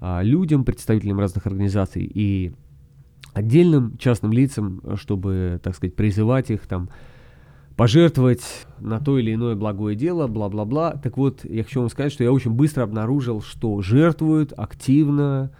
а, 0.00 0.20
людям, 0.22 0.64
представителям 0.64 1.20
разных 1.20 1.46
организаций 1.46 2.02
и 2.02 2.52
отдельным 3.34 3.96
частным 3.98 4.32
лицам, 4.32 4.82
чтобы, 4.96 5.60
так 5.62 5.76
сказать, 5.76 5.94
призывать 5.94 6.50
их 6.50 6.66
там 6.66 6.90
пожертвовать 7.76 8.42
на 8.80 8.98
то 8.98 9.18
или 9.18 9.32
иное 9.32 9.54
благое 9.54 9.96
дело, 9.96 10.26
бла-бла-бла. 10.26 10.92
Так 11.02 11.16
вот, 11.16 11.44
я 11.44 11.62
хочу 11.62 11.80
вам 11.80 11.88
сказать, 11.88 12.12
что 12.12 12.24
я 12.24 12.32
очень 12.32 12.50
быстро 12.50 12.82
обнаружил, 12.82 13.40
что 13.42 13.80
жертвуют 13.80 14.52
активно, 14.56 15.52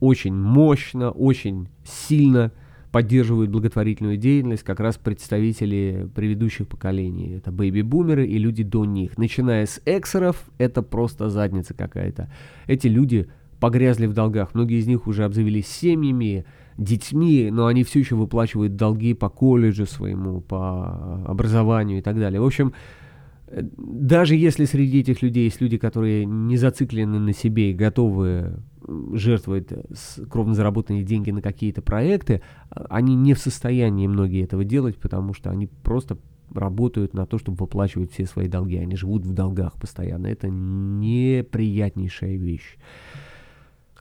очень 0.00 0.34
мощно, 0.34 1.10
очень 1.10 1.68
сильно– 1.84 2.52
поддерживают 2.92 3.50
благотворительную 3.50 4.16
деятельность 4.16 4.62
как 4.62 4.80
раз 4.80 4.96
представители 4.96 6.08
предыдущих 6.14 6.68
поколений. 6.68 7.36
Это 7.36 7.50
бэйби-бумеры 7.50 8.26
и 8.26 8.38
люди 8.38 8.62
до 8.62 8.84
них. 8.84 9.18
Начиная 9.18 9.66
с 9.66 9.80
эксеров, 9.84 10.48
это 10.58 10.82
просто 10.82 11.28
задница 11.28 11.74
какая-то. 11.74 12.30
Эти 12.66 12.86
люди 12.86 13.28
погрязли 13.60 14.06
в 14.06 14.12
долгах. 14.12 14.54
Многие 14.54 14.78
из 14.78 14.86
них 14.86 15.06
уже 15.06 15.24
обзавелись 15.24 15.66
семьями, 15.66 16.44
детьми, 16.78 17.50
но 17.50 17.66
они 17.66 17.84
все 17.84 18.00
еще 18.00 18.16
выплачивают 18.16 18.76
долги 18.76 19.14
по 19.14 19.28
колледжу 19.28 19.86
своему, 19.86 20.40
по 20.40 21.24
образованию 21.26 21.98
и 21.98 22.02
так 22.02 22.18
далее. 22.18 22.40
В 22.40 22.46
общем, 22.46 22.72
даже 23.76 24.34
если 24.34 24.64
среди 24.64 25.00
этих 25.00 25.22
людей 25.22 25.44
есть 25.44 25.60
люди, 25.60 25.78
которые 25.78 26.24
не 26.26 26.56
зациклены 26.56 27.18
на 27.18 27.32
себе 27.32 27.70
и 27.70 27.74
готовы 27.74 28.58
жертвовать 29.12 29.68
кровно 30.30 30.54
заработанные 30.54 31.02
деньги 31.02 31.30
на 31.30 31.42
какие-то 31.42 31.82
проекты, 31.82 32.42
они 32.70 33.14
не 33.14 33.34
в 33.34 33.38
состоянии 33.38 34.06
многие 34.06 34.44
этого 34.44 34.64
делать, 34.64 34.96
потому 34.96 35.34
что 35.34 35.50
они 35.50 35.66
просто 35.66 36.18
работают 36.52 37.14
на 37.14 37.26
то, 37.26 37.38
чтобы 37.38 37.58
выплачивать 37.58 38.12
все 38.12 38.26
свои 38.26 38.48
долги. 38.48 38.76
Они 38.76 38.96
живут 38.96 39.24
в 39.24 39.32
долгах 39.32 39.74
постоянно. 39.80 40.26
Это 40.26 40.48
неприятнейшая 40.48 42.36
вещь. 42.36 42.76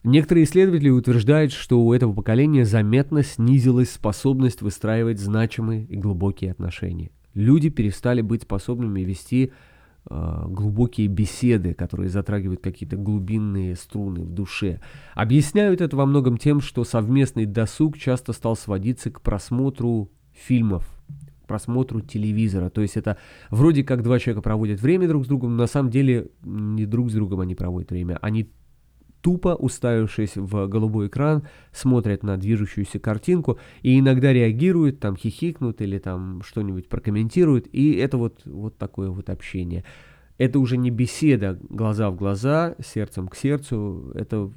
Некоторые 0.03 0.43
исследователи 0.43 0.89
утверждают, 0.89 1.51
что 1.51 1.81
у 1.81 1.91
этого 1.91 2.13
поколения 2.13 2.63
заметно 2.63 3.23
снизилась 3.23 3.89
способность 3.89 4.61
выстраивать 4.61 5.19
значимые 5.19 5.85
и 5.85 5.97
глубокие 5.97 6.51
отношения. 6.51 7.09
Люди 7.33 7.69
перестали 7.69 8.21
быть 8.21 8.43
способными 8.43 9.01
вести 9.01 9.51
глубокие 10.09 11.07
беседы, 11.07 11.73
которые 11.73 12.09
затрагивают 12.09 12.61
какие-то 12.61 12.95
глубинные 12.95 13.75
струны 13.75 14.21
в 14.21 14.31
душе. 14.31 14.79
Объясняют 15.15 15.81
это 15.81 15.97
во 15.97 16.05
многом 16.05 16.37
тем, 16.37 16.61
что 16.61 16.83
совместный 16.83 17.45
досуг 17.45 17.97
часто 17.97 18.33
стал 18.33 18.55
сводиться 18.55 19.09
к 19.09 19.21
просмотру 19.21 20.11
фильмов, 20.31 20.87
к 21.43 21.47
просмотру 21.47 22.01
телевизора. 22.01 22.69
То 22.69 22.81
есть 22.81 22.97
это 22.97 23.17
вроде 23.49 23.83
как 23.83 24.03
два 24.03 24.19
человека 24.19 24.41
проводят 24.41 24.79
время 24.79 25.07
друг 25.07 25.25
с 25.25 25.27
другом, 25.27 25.51
но 25.51 25.63
на 25.63 25.67
самом 25.67 25.89
деле 25.89 26.29
не 26.43 26.85
друг 26.85 27.09
с 27.09 27.13
другом 27.13 27.39
они 27.39 27.55
проводят 27.55 27.89
время. 27.89 28.19
Они 28.21 28.51
тупо 29.25 29.55
уставившись 29.55 30.35
в 30.35 30.67
голубой 30.67 31.07
экран, 31.07 31.47
смотрят 31.71 32.21
на 32.21 32.37
движущуюся 32.37 32.99
картинку 32.99 33.57
и 33.81 33.97
иногда 33.97 34.31
реагируют, 34.31 34.99
там 34.99 35.17
хихикнут 35.17 35.81
или 35.81 35.97
там 35.97 36.43
что-нибудь 36.43 36.87
прокомментируют, 36.87 37.65
и 37.71 37.93
это 37.93 38.19
вот, 38.19 38.43
вот 38.45 38.77
такое 38.77 39.09
вот 39.09 39.31
общение. 39.31 39.83
Это 40.37 40.59
уже 40.59 40.77
не 40.77 40.91
беседа 40.91 41.57
глаза 41.69 42.11
в 42.11 42.15
глаза, 42.15 42.75
сердцем 42.85 43.27
к 43.27 43.35
сердцу, 43.35 44.11
это 44.13 44.51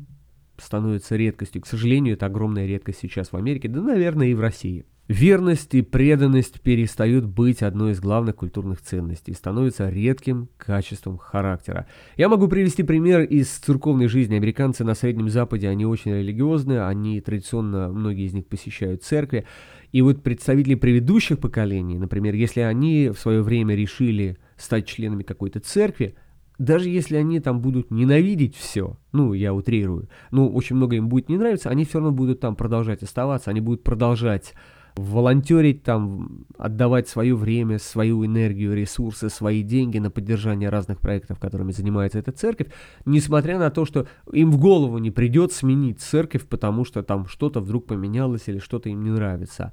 становится 0.58 1.16
редкостью. 1.16 1.62
К 1.62 1.66
сожалению, 1.66 2.12
это 2.12 2.26
огромная 2.26 2.66
редкость 2.66 2.98
сейчас 3.00 3.32
в 3.32 3.36
Америке, 3.36 3.68
да, 3.68 3.80
наверное, 3.80 4.26
и 4.26 4.34
в 4.34 4.40
России. 4.40 4.84
Верность 5.08 5.74
и 5.74 5.80
преданность 5.80 6.60
перестают 6.60 7.24
быть 7.24 7.62
одной 7.62 7.92
из 7.92 8.00
главных 8.00 8.36
культурных 8.36 8.82
ценностей 8.82 9.32
и 9.32 9.34
становятся 9.34 9.88
редким 9.88 10.50
качеством 10.58 11.16
характера. 11.16 11.86
Я 12.18 12.28
могу 12.28 12.46
привести 12.46 12.82
пример 12.82 13.22
из 13.22 13.48
церковной 13.48 14.08
жизни. 14.08 14.34
Американцы 14.34 14.84
на 14.84 14.94
Среднем 14.94 15.30
Западе, 15.30 15.70
они 15.70 15.86
очень 15.86 16.12
религиозные, 16.12 16.82
они 16.82 17.22
традиционно, 17.22 17.88
многие 17.88 18.26
из 18.26 18.34
них 18.34 18.46
посещают 18.48 19.02
церкви. 19.02 19.46
И 19.92 20.02
вот 20.02 20.22
представители 20.22 20.74
предыдущих 20.74 21.38
поколений, 21.38 21.98
например, 21.98 22.34
если 22.34 22.60
они 22.60 23.08
в 23.08 23.18
свое 23.18 23.40
время 23.40 23.74
решили 23.74 24.36
стать 24.58 24.86
членами 24.86 25.22
какой-то 25.22 25.60
церкви, 25.60 26.16
даже 26.58 26.90
если 26.90 27.16
они 27.16 27.40
там 27.40 27.62
будут 27.62 27.90
ненавидеть 27.90 28.56
все, 28.56 28.98
ну, 29.12 29.32
я 29.32 29.54
утрирую, 29.54 30.10
ну, 30.32 30.52
очень 30.52 30.76
много 30.76 30.96
им 30.96 31.08
будет 31.08 31.30
не 31.30 31.38
нравиться, 31.38 31.70
они 31.70 31.86
все 31.86 31.98
равно 31.98 32.12
будут 32.12 32.40
там 32.40 32.56
продолжать 32.56 33.02
оставаться, 33.02 33.48
они 33.48 33.62
будут 33.62 33.84
продолжать 33.84 34.52
волонтерить 34.98 35.82
там, 35.82 36.46
отдавать 36.56 37.08
свое 37.08 37.34
время, 37.34 37.78
свою 37.78 38.24
энергию, 38.24 38.74
ресурсы, 38.74 39.28
свои 39.28 39.62
деньги 39.62 39.98
на 39.98 40.10
поддержание 40.10 40.68
разных 40.68 41.00
проектов, 41.00 41.38
которыми 41.38 41.72
занимается 41.72 42.18
эта 42.18 42.32
церковь, 42.32 42.68
несмотря 43.04 43.58
на 43.58 43.70
то, 43.70 43.84
что 43.84 44.06
им 44.32 44.50
в 44.50 44.58
голову 44.58 44.98
не 44.98 45.10
придет 45.10 45.52
сменить 45.52 46.00
церковь, 46.00 46.46
потому 46.46 46.84
что 46.84 47.02
там 47.02 47.26
что-то 47.26 47.60
вдруг 47.60 47.86
поменялось 47.86 48.48
или 48.48 48.58
что-то 48.58 48.88
им 48.88 49.02
не 49.02 49.10
нравится. 49.10 49.72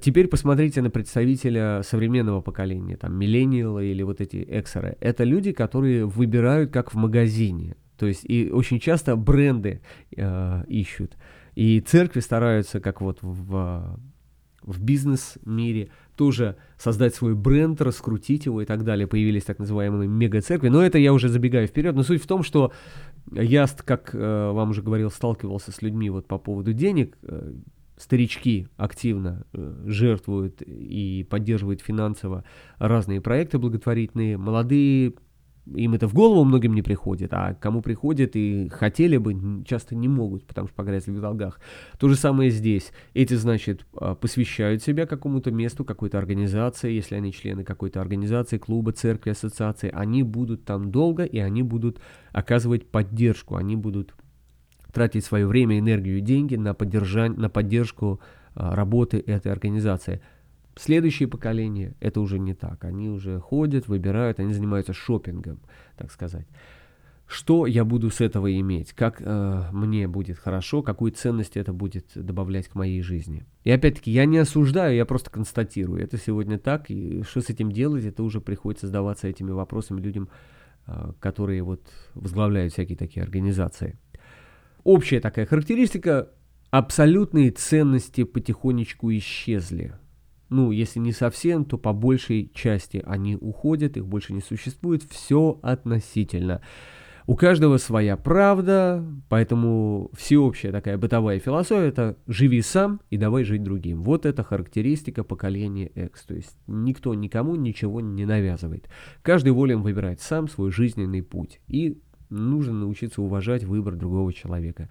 Теперь 0.00 0.28
посмотрите 0.28 0.80
на 0.80 0.90
представителя 0.90 1.82
современного 1.82 2.40
поколения, 2.40 2.96
там, 2.96 3.14
миллениалы 3.18 3.86
или 3.86 4.02
вот 4.02 4.20
эти 4.20 4.44
эксеры. 4.48 4.96
Это 5.00 5.24
люди, 5.24 5.52
которые 5.52 6.06
выбирают 6.06 6.72
как 6.72 6.94
в 6.94 6.96
магазине. 6.96 7.74
То 7.98 8.06
есть 8.06 8.24
и 8.24 8.50
очень 8.50 8.78
часто 8.78 9.16
бренды 9.16 9.80
э, 10.16 10.64
ищут. 10.68 11.16
И 11.54 11.80
церкви 11.80 12.20
стараются, 12.20 12.80
как 12.80 13.00
вот 13.00 13.18
в 13.22 13.98
в 14.62 14.82
бизнес-мире, 14.82 15.90
тоже 16.16 16.56
создать 16.78 17.14
свой 17.14 17.34
бренд, 17.34 17.80
раскрутить 17.80 18.46
его 18.46 18.62
и 18.62 18.64
так 18.64 18.84
далее. 18.84 19.06
Появились 19.06 19.44
так 19.44 19.58
называемые 19.58 20.08
мега-церкви. 20.08 20.68
Но 20.68 20.82
это 20.82 20.98
я 20.98 21.12
уже 21.12 21.28
забегаю 21.28 21.66
вперед. 21.66 21.94
Но 21.94 22.02
суть 22.02 22.22
в 22.22 22.26
том, 22.26 22.42
что 22.42 22.72
я, 23.32 23.66
как 23.84 24.14
э, 24.14 24.50
вам 24.52 24.70
уже 24.70 24.82
говорил, 24.82 25.10
сталкивался 25.10 25.72
с 25.72 25.82
людьми 25.82 26.10
вот 26.10 26.26
по 26.26 26.38
поводу 26.38 26.72
денег. 26.72 27.16
Э, 27.22 27.52
старички 27.96 28.68
активно 28.76 29.46
э, 29.52 29.84
жертвуют 29.86 30.62
и 30.62 31.26
поддерживают 31.28 31.80
финансово 31.80 32.44
разные 32.78 33.20
проекты 33.20 33.58
благотворительные, 33.58 34.36
молодые 34.36 35.14
им 35.66 35.94
это 35.94 36.08
в 36.08 36.14
голову 36.14 36.44
многим 36.44 36.74
не 36.74 36.82
приходит, 36.82 37.32
а 37.32 37.54
кому 37.54 37.82
приходит 37.82 38.34
и 38.34 38.68
хотели 38.68 39.16
бы, 39.16 39.64
часто 39.64 39.94
не 39.94 40.08
могут, 40.08 40.46
потому 40.46 40.66
что 40.66 40.74
погрязли 40.74 41.12
в 41.12 41.20
долгах. 41.20 41.60
То 41.98 42.08
же 42.08 42.16
самое 42.16 42.50
здесь. 42.50 42.92
Эти, 43.14 43.34
значит, 43.34 43.86
а, 43.96 44.14
посвящают 44.14 44.82
себя 44.82 45.06
какому-то 45.06 45.50
месту, 45.52 45.84
какой-то 45.84 46.18
организации, 46.18 46.92
если 46.92 47.14
они 47.14 47.32
члены 47.32 47.64
какой-то 47.64 48.00
организации, 48.00 48.58
клуба, 48.58 48.92
церкви, 48.92 49.30
ассоциации, 49.30 49.90
они 49.94 50.22
будут 50.24 50.64
там 50.64 50.90
долго, 50.90 51.24
и 51.24 51.38
они 51.38 51.62
будут 51.62 52.00
оказывать 52.32 52.90
поддержку, 52.90 53.56
они 53.56 53.76
будут 53.76 54.14
тратить 54.92 55.24
свое 55.24 55.46
время, 55.46 55.78
энергию 55.78 56.18
и 56.18 56.22
деньги 56.22 56.56
на, 56.56 56.74
поддержание, 56.74 57.38
на 57.38 57.48
поддержку 57.48 58.20
а, 58.54 58.74
работы 58.74 59.22
этой 59.24 59.52
организации. 59.52 60.20
Следующее 60.76 61.28
поколение 61.28 61.94
это 62.00 62.20
уже 62.20 62.38
не 62.38 62.54
так. 62.54 62.84
Они 62.84 63.08
уже 63.08 63.38
ходят, 63.38 63.88
выбирают, 63.88 64.40
они 64.40 64.52
занимаются 64.52 64.92
шопингом, 64.92 65.60
так 65.96 66.10
сказать. 66.10 66.46
Что 67.26 67.66
я 67.66 67.84
буду 67.84 68.10
с 68.10 68.20
этого 68.20 68.52
иметь? 68.60 68.92
Как 68.92 69.16
э, 69.20 69.64
мне 69.72 70.06
будет 70.06 70.38
хорошо? 70.38 70.82
Какую 70.82 71.12
ценность 71.12 71.56
это 71.56 71.72
будет 71.72 72.06
добавлять 72.14 72.68
к 72.68 72.74
моей 72.74 73.00
жизни? 73.00 73.46
И 73.64 73.70
опять-таки, 73.70 74.10
я 74.10 74.26
не 74.26 74.38
осуждаю, 74.38 74.94
я 74.94 75.06
просто 75.06 75.30
констатирую. 75.30 76.02
Это 76.02 76.18
сегодня 76.18 76.58
так, 76.58 76.90
и 76.90 77.22
что 77.22 77.40
с 77.40 77.48
этим 77.48 77.72
делать, 77.72 78.04
это 78.04 78.22
уже 78.22 78.40
приходится 78.40 78.86
задаваться 78.86 79.28
этими 79.28 79.50
вопросами 79.50 80.00
людям, 80.00 80.28
э, 80.86 81.12
которые 81.20 81.62
вот 81.62 81.82
возглавляют 82.14 82.74
всякие 82.74 82.98
такие 82.98 83.22
организации. 83.22 83.98
Общая 84.84 85.20
такая 85.20 85.46
характеристика– 85.46 86.28
абсолютные 86.72 87.50
ценности 87.50 88.24
потихонечку 88.24 89.12
исчезли. 89.12 89.92
Ну, 90.52 90.70
если 90.70 91.00
не 91.00 91.12
совсем, 91.12 91.64
то 91.64 91.78
по 91.78 91.94
большей 91.94 92.50
части 92.52 93.02
они 93.06 93.36
уходят, 93.36 93.96
их 93.96 94.06
больше 94.06 94.34
не 94.34 94.42
существует, 94.42 95.02
все 95.02 95.58
относительно. 95.62 96.60
У 97.26 97.36
каждого 97.36 97.78
своя 97.78 98.18
правда, 98.18 99.02
поэтому 99.30 100.10
всеобщая 100.12 100.70
такая 100.70 100.98
бытовая 100.98 101.38
философия– 101.38 101.86
это 101.88 102.18
«живи 102.26 102.60
сам 102.60 103.00
и 103.08 103.16
давай 103.16 103.44
жить 103.44 103.62
другим». 103.62 104.02
Вот 104.02 104.26
это 104.26 104.44
характеристика 104.44 105.24
поколения 105.24 105.86
X. 105.86 106.24
То 106.26 106.34
есть 106.34 106.54
никто 106.66 107.14
никому 107.14 107.54
ничего 107.54 108.02
не 108.02 108.26
навязывает. 108.26 108.90
Каждый 109.22 109.52
волен 109.52 109.80
выбирать 109.80 110.20
сам 110.20 110.48
свой 110.48 110.70
жизненный 110.70 111.22
путь. 111.22 111.60
И 111.66 111.98
нужно 112.28 112.74
научиться 112.74 113.22
уважать 113.22 113.64
выбор 113.64 113.96
другого 113.96 114.34
человека. 114.34 114.90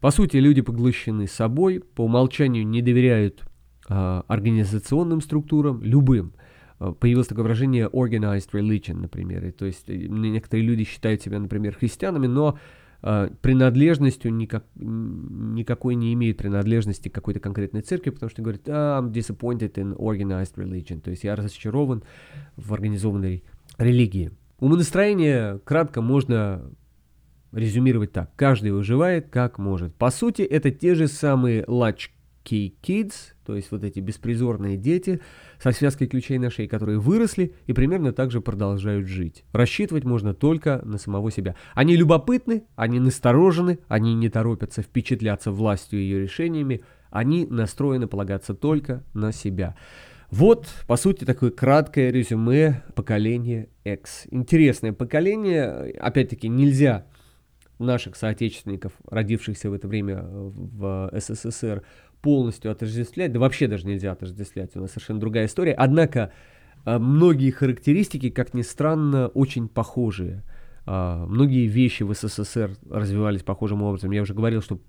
По 0.00 0.10
сути, 0.10 0.38
люди 0.38 0.62
поглощены 0.62 1.26
собой, 1.26 1.80
по 1.80 2.06
умолчанию 2.06 2.66
не 2.66 2.80
доверяют 2.80 3.42
организационным 3.88 5.20
структурам, 5.20 5.82
любым. 5.82 6.34
А, 6.82 6.92
появилось 6.92 7.28
такое 7.28 7.44
выражение 7.44 7.86
organized 7.86 8.50
religion, 8.52 8.94
например. 8.94 9.44
И, 9.46 9.50
то 9.52 9.66
есть 9.66 9.88
э, 9.88 9.94
некоторые 9.94 10.66
люди 10.66 10.84
считают 10.84 11.22
себя, 11.22 11.38
например, 11.38 11.76
христианами, 11.76 12.26
но 12.26 12.58
э, 13.02 13.30
принадлежностью 13.40 14.34
никак, 14.34 14.64
никакой 14.74 15.94
не 15.94 16.12
имеют 16.14 16.38
принадлежности 16.38 17.08
к 17.08 17.14
какой-то 17.14 17.38
конкретной 17.38 17.82
церкви, 17.82 18.10
потому 18.10 18.30
что 18.30 18.42
говорят, 18.42 18.68
ah, 18.68 19.00
I'm 19.00 19.12
disappointed 19.12 19.74
in 19.74 19.96
organized 19.96 20.56
religion. 20.56 21.00
То 21.00 21.10
есть 21.10 21.22
я 21.22 21.36
разочарован 21.36 22.02
в 22.56 22.74
организованной 22.74 23.44
религии. 23.78 24.32
Умонастроение 24.58 25.60
кратко 25.64 26.02
можно 26.02 26.68
резюмировать 27.52 28.12
так. 28.12 28.34
Каждый 28.34 28.72
выживает 28.72 29.28
как 29.28 29.58
может. 29.58 29.94
По 29.94 30.10
сути, 30.10 30.42
это 30.42 30.72
те 30.72 30.94
же 30.96 31.06
самые 31.06 31.64
latchkey 32.42 32.74
kids, 32.82 33.14
то 33.44 33.56
есть 33.56 33.70
вот 33.70 33.84
эти 33.84 34.00
беспризорные 34.00 34.76
дети 34.76 35.20
со 35.60 35.72
связкой 35.72 36.08
ключей 36.08 36.38
на 36.38 36.50
шее, 36.50 36.68
которые 36.68 36.98
выросли 36.98 37.54
и 37.66 37.72
примерно 37.72 38.12
так 38.12 38.30
же 38.30 38.40
продолжают 38.40 39.06
жить. 39.06 39.44
Рассчитывать 39.52 40.04
можно 40.04 40.34
только 40.34 40.80
на 40.84 40.98
самого 40.98 41.30
себя. 41.30 41.56
Они 41.74 41.96
любопытны, 41.96 42.64
они 42.76 43.00
насторожены, 43.00 43.78
они 43.88 44.14
не 44.14 44.28
торопятся 44.28 44.82
впечатляться 44.82 45.50
властью 45.50 46.00
и 46.00 46.02
ее 46.02 46.20
решениями, 46.20 46.82
они 47.10 47.46
настроены 47.46 48.06
полагаться 48.06 48.54
только 48.54 49.04
на 49.12 49.32
себя. 49.32 49.76
Вот, 50.30 50.66
по 50.86 50.96
сути, 50.96 51.24
такое 51.24 51.50
краткое 51.50 52.10
резюме 52.10 52.82
поколения 52.94 53.68
X. 53.84 54.26
Интересное 54.30 54.94
поколение, 54.94 55.92
опять-таки, 56.00 56.48
нельзя 56.48 57.04
наших 57.82 58.16
соотечественников, 58.16 58.92
родившихся 59.08 59.68
в 59.68 59.74
это 59.74 59.88
время 59.88 60.22
в 60.22 61.10
СССР, 61.12 61.82
полностью 62.22 62.70
отождествлять, 62.70 63.32
да 63.32 63.40
вообще 63.40 63.68
даже 63.68 63.86
нельзя 63.86 64.12
отождествлять, 64.12 64.74
у 64.76 64.80
нас 64.80 64.90
совершенно 64.92 65.20
другая 65.20 65.46
история. 65.46 65.74
Однако 65.74 66.32
э, 66.86 66.98
многие 66.98 67.50
характеристики, 67.50 68.30
как 68.30 68.54
ни 68.54 68.62
странно, 68.62 69.28
очень 69.28 69.68
похожие. 69.68 70.44
Uh, 70.84 71.26
многие 71.26 71.68
вещи 71.68 72.02
в 72.02 72.12
СССР 72.12 72.72
развивались 72.90 73.44
похожим 73.44 73.82
образом. 73.82 74.10
Я 74.10 74.22
уже 74.22 74.34
говорил, 74.34 74.60
что, 74.62 74.80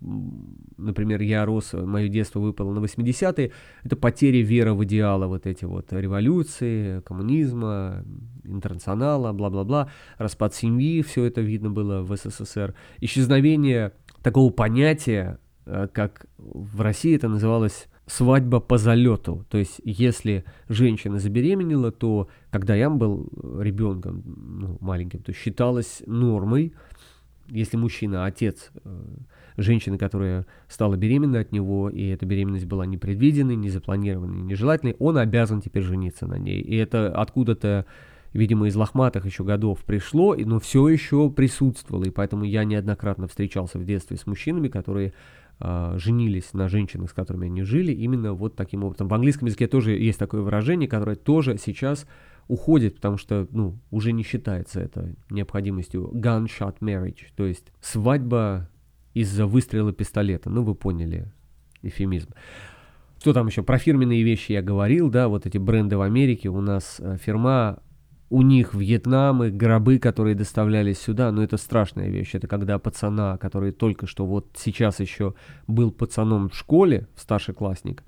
например, 0.75 1.21
я 1.21 1.45
рос, 1.45 1.73
мое 1.73 2.07
детство 2.07 2.39
выпало 2.39 2.73
на 2.73 2.83
80-е. 2.83 3.51
Это 3.83 3.95
потеря 3.95 4.41
веры 4.41 4.73
в 4.73 4.83
идеалы 4.85 5.27
вот 5.27 5.45
эти 5.45 5.65
вот 5.65 5.93
революции, 5.93 7.01
коммунизма, 7.01 8.03
интернационала, 8.43 9.33
бла-бла-бла, 9.33 9.91
распад 10.17 10.55
семьи, 10.55 11.03
все 11.03 11.25
это 11.25 11.41
видно 11.41 11.69
было 11.69 12.01
в 12.01 12.17
СССР. 12.17 12.73
Исчезновение 12.99 13.91
такого 14.23 14.49
понятия, 14.51 15.37
как 15.65 16.25
в 16.37 16.81
России 16.81 17.15
это 17.15 17.27
называлось 17.27 17.87
свадьба 18.05 18.59
по 18.59 18.77
залету. 18.77 19.45
То 19.49 19.57
есть, 19.57 19.79
если 19.83 20.43
женщина 20.67 21.19
забеременела, 21.19 21.91
то 21.91 22.27
когда 22.51 22.75
я 22.75 22.89
был 22.89 23.29
ребенком, 23.59 24.23
ну, 24.25 24.77
маленьким, 24.81 25.19
то 25.19 25.33
считалось 25.33 26.03
нормой, 26.05 26.73
если 27.47 27.77
мужчина, 27.77 28.25
отец 28.25 28.71
э, 28.83 29.03
женщины, 29.57 29.97
которая 29.97 30.45
стала 30.67 30.95
беременна 30.95 31.39
от 31.39 31.51
него, 31.51 31.89
и 31.89 32.07
эта 32.07 32.25
беременность 32.25 32.65
была 32.65 32.85
непредвиденной, 32.85 33.55
незапланированной, 33.55 34.41
нежелательной, 34.41 34.95
он 34.99 35.17
обязан 35.17 35.61
теперь 35.61 35.83
жениться 35.83 36.25
на 36.25 36.35
ней. 36.35 36.61
И 36.61 36.75
это 36.75 37.09
откуда-то, 37.09 37.85
видимо, 38.31 38.67
из 38.67 38.75
лохматых 38.75 39.25
еще 39.25 39.43
годов 39.43 39.79
пришло, 39.83 40.35
но 40.35 40.59
все 40.59 40.87
еще 40.87 41.29
присутствовало. 41.29 42.05
И 42.05 42.11
поэтому 42.11 42.45
я 42.45 42.63
неоднократно 42.63 43.27
встречался 43.27 43.77
в 43.77 43.85
детстве 43.85 44.17
с 44.17 44.25
мужчинами, 44.25 44.69
которые 44.69 45.13
э, 45.59 45.95
женились 45.97 46.53
на 46.53 46.67
женщинах, 46.69 47.09
с 47.09 47.13
которыми 47.13 47.47
они 47.47 47.63
жили, 47.63 47.91
именно 47.91 48.33
вот 48.33 48.55
таким 48.55 48.83
образом. 48.83 49.07
В 49.07 49.13
английском 49.13 49.47
языке 49.47 49.67
тоже 49.67 49.91
есть 49.91 50.19
такое 50.19 50.41
выражение, 50.41 50.87
которое 50.87 51.15
тоже 51.15 51.57
сейчас 51.57 52.07
уходит, 52.47 52.95
потому 52.95 53.17
что, 53.17 53.47
ну, 53.51 53.79
уже 53.89 54.11
не 54.11 54.23
считается 54.23 54.81
это 54.81 55.15
необходимостью 55.29 56.11
gunshot 56.13 56.79
marriage, 56.81 57.27
то 57.35 57.45
есть 57.45 57.71
свадьба 57.79 58.69
из-за 59.13 59.45
выстрела 59.45 59.93
пистолета. 59.93 60.49
Ну, 60.49 60.63
вы 60.63 60.75
поняли 60.75 61.31
эфемизм. 61.81 62.29
Что 63.19 63.33
там 63.33 63.47
еще? 63.47 63.63
Про 63.63 63.77
фирменные 63.77 64.23
вещи 64.23 64.51
я 64.51 64.61
говорил, 64.61 65.09
да, 65.09 65.29
вот 65.29 65.45
эти 65.45 65.57
бренды 65.57 65.97
в 65.97 66.01
Америке. 66.01 66.49
У 66.49 66.59
нас 66.59 66.97
э, 66.99 67.17
фирма 67.21 67.79
у 68.33 68.41
них 68.41 68.73
Вьетнамы, 68.73 69.51
гробы, 69.51 69.99
которые 69.99 70.33
доставлялись 70.33 70.97
сюда, 70.97 71.31
но 71.31 71.43
это 71.43 71.57
страшная 71.57 72.09
вещь. 72.09 72.31
Это 72.33 72.47
когда 72.47 72.79
пацана, 72.79 73.37
который 73.37 73.71
только 73.71 74.07
что 74.07 74.25
вот 74.25 74.47
сейчас 74.57 74.99
еще 74.99 75.35
был 75.67 75.91
пацаном 75.91 76.49
в 76.49 76.55
школе, 76.55 77.07
старшеклассник, 77.15 78.03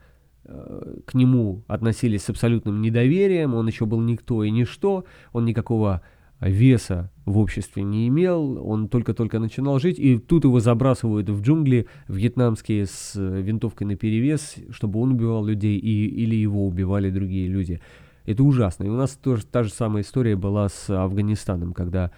э, 0.45 0.95
к 1.05 1.13
нему 1.13 1.63
относились 1.67 2.23
с 2.23 2.29
абсолютным 2.31 2.81
недоверием, 2.81 3.53
он 3.53 3.67
еще 3.67 3.85
был 3.85 4.01
никто 4.01 4.43
и 4.43 4.49
ничто, 4.49 5.05
он 5.31 5.45
никакого 5.45 6.01
веса 6.41 7.11
в 7.25 7.38
обществе 7.38 7.83
не 7.83 8.07
имел, 8.07 8.67
он 8.67 8.89
только-только 8.89 9.38
начинал 9.38 9.77
жить, 9.77 9.99
и 9.99 10.17
тут 10.17 10.43
его 10.43 10.59
забрасывают 10.59 11.29
в 11.29 11.43
джунгли 11.43 11.85
вьетнамские 12.07 12.88
с 12.88 13.13
винтовкой 13.13 13.85
на 13.85 13.95
перевес, 13.95 14.55
чтобы 14.71 14.99
он 15.01 15.11
убивал 15.11 15.45
людей, 15.45 15.77
и, 15.77 16.07
или 16.07 16.35
его 16.35 16.65
убивали 16.65 17.11
другие 17.11 17.47
люди. 17.47 17.79
Это 18.25 18.43
ужасно. 18.43 18.85
И 18.85 18.89
у 18.89 18.95
нас 18.95 19.11
тоже 19.11 19.45
та 19.45 19.63
же 19.63 19.71
самая 19.71 20.03
история 20.03 20.35
была 20.35 20.69
с 20.69 20.89
Афганистаном, 20.89 21.73
когда 21.73 22.11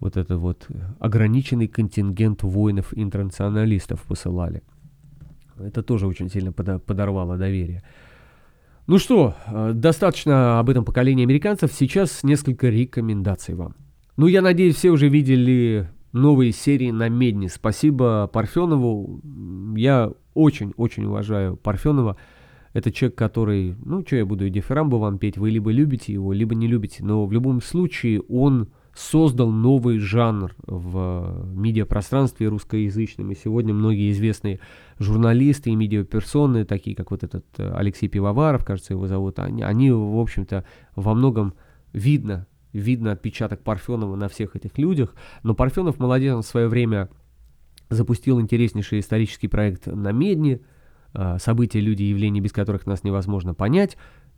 вот 0.00 0.16
это 0.16 0.36
вот 0.36 0.66
ограниченный 0.98 1.68
контингент 1.68 2.42
воинов-интернационалистов 2.42 4.02
посылали. 4.02 4.62
Это 5.58 5.82
тоже 5.82 6.06
очень 6.06 6.30
сильно 6.30 6.52
подорвало 6.52 7.36
доверие. 7.36 7.82
Ну 8.86 8.98
что, 8.98 9.34
э, 9.46 9.72
достаточно 9.74 10.58
об 10.58 10.68
этом 10.68 10.84
поколении 10.84 11.24
американцев. 11.24 11.72
Сейчас 11.72 12.22
несколько 12.22 12.68
рекомендаций 12.68 13.54
вам. 13.54 13.76
Ну, 14.16 14.26
я 14.26 14.42
надеюсь, 14.42 14.76
все 14.76 14.90
уже 14.90 15.08
видели 15.08 15.88
новые 16.12 16.52
серии 16.52 16.90
на 16.90 17.08
Медне. 17.08 17.48
Спасибо 17.48 18.28
Парфенову. 18.32 19.22
Я 19.76 20.12
очень-очень 20.34 21.04
уважаю 21.04 21.56
Парфенова. 21.56 22.16
Это 22.74 22.90
человек, 22.90 23.16
который, 23.16 23.76
ну, 23.84 24.04
что 24.04 24.16
я 24.16 24.26
буду 24.26 24.48
дифирамбу 24.50 24.98
вам 24.98 25.18
петь, 25.18 25.38
вы 25.38 25.50
либо 25.50 25.70
любите 25.70 26.12
его, 26.12 26.32
либо 26.32 26.56
не 26.56 26.66
любите, 26.66 27.04
но 27.04 27.24
в 27.24 27.32
любом 27.32 27.62
случае 27.62 28.20
он 28.22 28.68
создал 28.94 29.50
новый 29.50 29.98
жанр 29.98 30.54
в 30.66 31.46
медиапространстве 31.54 32.48
русскоязычном. 32.48 33.30
И 33.30 33.36
сегодня 33.36 33.72
многие 33.72 34.10
известные 34.10 34.58
журналисты 34.98 35.70
и 35.70 35.76
медиаперсоны, 35.76 36.64
такие 36.64 36.96
как 36.96 37.12
вот 37.12 37.22
этот 37.22 37.44
э, 37.58 37.72
Алексей 37.74 38.08
Пивоваров, 38.08 38.64
кажется, 38.64 38.92
его 38.92 39.06
зовут, 39.06 39.38
они, 39.38 39.62
они 39.62 39.90
в 39.92 40.18
общем-то, 40.18 40.64
во 40.96 41.14
многом 41.14 41.54
видно, 41.92 42.46
видно 42.72 43.12
отпечаток 43.12 43.62
Парфенова 43.62 44.16
на 44.16 44.28
всех 44.28 44.56
этих 44.56 44.78
людях. 44.78 45.14
Но 45.44 45.54
Парфенов 45.54 46.00
молодец, 46.00 46.34
он 46.34 46.42
в 46.42 46.46
свое 46.46 46.66
время 46.66 47.08
запустил 47.88 48.40
интереснейший 48.40 48.98
исторический 48.98 49.48
проект 49.48 49.86
на 49.86 50.10
Медне, 50.10 50.54
э, 50.54 50.73
события, 51.38 51.80
люди, 51.80 52.02
явления, 52.02 52.40
без 52.40 52.52
которых 52.52 52.86
нас 52.86 53.04
невозможно 53.04 53.54
понять. 53.54 53.96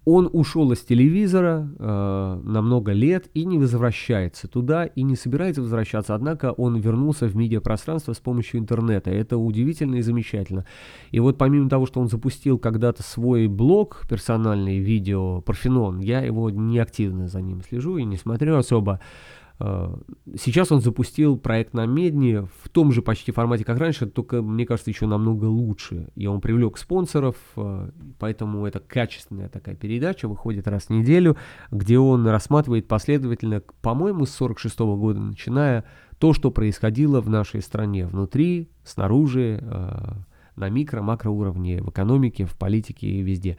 Он 0.09 0.31
ушел 0.33 0.71
из 0.71 0.83
телевизора 0.83 1.69
э, 1.77 2.41
на 2.45 2.63
много 2.63 2.93
лет 2.93 3.29
и 3.35 3.45
не 3.45 3.59
возвращается 3.59 4.47
туда, 4.47 4.85
и 4.85 5.03
не 5.03 5.17
собирается 5.17 5.63
возвращаться, 5.63 6.15
однако 6.15 6.53
он 6.53 6.77
вернулся 6.77 7.27
в 7.27 7.35
медиапространство 7.35 8.13
с 8.13 8.21
помощью 8.21 8.61
интернета. 8.61 9.11
Это 9.11 9.37
удивительно 9.37 9.97
и 9.97 10.03
замечательно. 10.03 10.65
И 11.11 11.19
вот 11.19 11.39
помимо 11.39 11.69
того, 11.69 11.87
что 11.87 11.99
он 11.99 12.07
запустил 12.07 12.57
когда-то 12.57 13.03
свой 13.03 13.49
блог, 13.49 14.07
персональный 14.09 14.79
видео 14.79 15.41
Парфенон, 15.41 15.99
я 15.99 16.21
его 16.21 16.51
не 16.51 16.79
активно 16.79 17.27
за 17.27 17.43
ним 17.43 17.63
слежу 17.63 17.97
и 17.97 18.05
не 18.05 18.17
смотрю 18.17 18.59
особо, 18.59 19.01
Э, 19.01 19.46
сейчас 19.59 20.71
он 20.71 20.83
запустил 20.83 21.39
проект 21.39 21.73
на 21.73 21.87
Медне 21.87 22.43
в 22.63 22.69
том 22.69 22.93
же 22.93 23.01
почти 23.01 23.33
формате, 23.33 23.65
как 23.65 23.79
раньше, 23.79 24.07
только, 24.07 24.43
мне 24.43 24.67
кажется, 24.67 24.91
еще 24.91 25.07
намного 25.07 25.47
лучше. 25.47 26.09
И 26.15 26.27
он 26.27 26.43
привлек 26.43 26.77
спонсоров, 26.77 27.37
э, 27.57 27.91
поэтому 28.19 28.67
это 28.67 28.81
качественная 28.81 29.49
такая 29.49 29.75
передача, 29.75 30.29
выходит 30.29 30.69
раз 30.69 30.85
в 30.85 30.91
неделю, 30.91 31.39
где 31.71 31.99
он 31.99 32.27
рассматривает 32.27 32.87
последовательно, 32.87 33.63
по-моему, 33.81 34.27
с 34.27 34.31
46 34.31 34.79
года 34.79 35.21
начиная, 35.21 35.85
то, 36.19 36.35
что 36.35 36.51
происходило 36.51 37.23
в 37.23 37.31
нашей 37.31 37.63
стране, 37.63 38.07
внутри, 38.07 38.69
снаружи, 38.85 39.59
э, 39.63 40.13
на 40.57 40.69
микро-макро 40.69 41.31
уровне, 41.31 41.83
в 41.83 41.89
экономике, 41.91 42.45
в 42.45 42.57
политике 42.59 43.07
и 43.07 43.23
везде. 43.23 43.57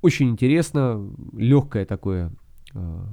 Очень 0.00 0.30
интересно, 0.30 1.06
легкое 1.34 1.84
такое 1.84 2.32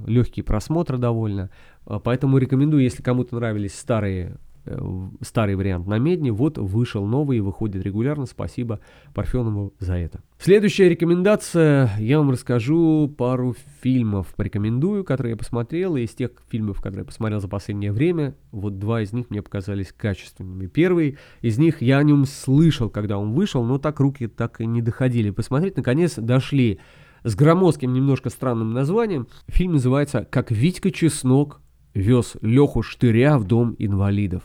легкий 0.06 0.42
просмотр 0.42 0.98
довольно. 0.98 1.50
А, 1.86 2.00
поэтому 2.00 2.38
рекомендую, 2.38 2.82
если 2.82 3.02
кому-то 3.02 3.36
нравились 3.36 3.74
старые 3.74 4.38
э, 4.64 4.78
старый 5.20 5.54
вариант 5.54 5.86
на 5.86 5.98
медне, 5.98 6.32
вот 6.32 6.58
вышел 6.58 7.06
новый 7.06 7.38
и 7.38 7.40
выходит 7.40 7.84
регулярно. 7.84 8.26
Спасибо 8.26 8.80
Парфенову 9.14 9.72
за 9.78 9.94
это. 9.94 10.20
Следующая 10.38 10.88
рекомендация. 10.88 11.90
Я 11.98 12.18
вам 12.18 12.30
расскажу 12.30 13.12
пару 13.16 13.54
фильмов, 13.80 14.34
порекомендую, 14.36 15.04
которые 15.04 15.32
я 15.32 15.36
посмотрел. 15.36 15.96
И 15.96 16.02
из 16.02 16.10
тех 16.10 16.32
фильмов, 16.48 16.78
которые 16.78 17.00
я 17.00 17.04
посмотрел 17.04 17.40
за 17.40 17.48
последнее 17.48 17.92
время, 17.92 18.34
вот 18.50 18.78
два 18.78 19.02
из 19.02 19.12
них 19.12 19.30
мне 19.30 19.40
показались 19.40 19.92
качественными. 19.96 20.66
Первый 20.66 21.18
из 21.40 21.56
них 21.56 21.82
я 21.82 21.98
о 21.98 22.02
нем 22.02 22.24
слышал, 22.24 22.90
когда 22.90 23.16
он 23.16 23.32
вышел, 23.32 23.64
но 23.64 23.78
так 23.78 24.00
руки 24.00 24.26
так 24.26 24.60
и 24.60 24.66
не 24.66 24.82
доходили. 24.82 25.30
Посмотреть, 25.30 25.76
наконец, 25.76 26.16
дошли 26.16 26.80
с 27.22 27.34
громоздким, 27.34 27.92
немножко 27.92 28.30
странным 28.30 28.72
названием. 28.72 29.28
Фильм 29.48 29.74
называется 29.74 30.26
«Как 30.28 30.50
Витька 30.50 30.90
Чеснок 30.90 31.60
вез 31.96 32.36
Леху 32.42 32.82
Штыря 32.82 33.38
в 33.38 33.44
дом 33.44 33.74
инвалидов. 33.78 34.42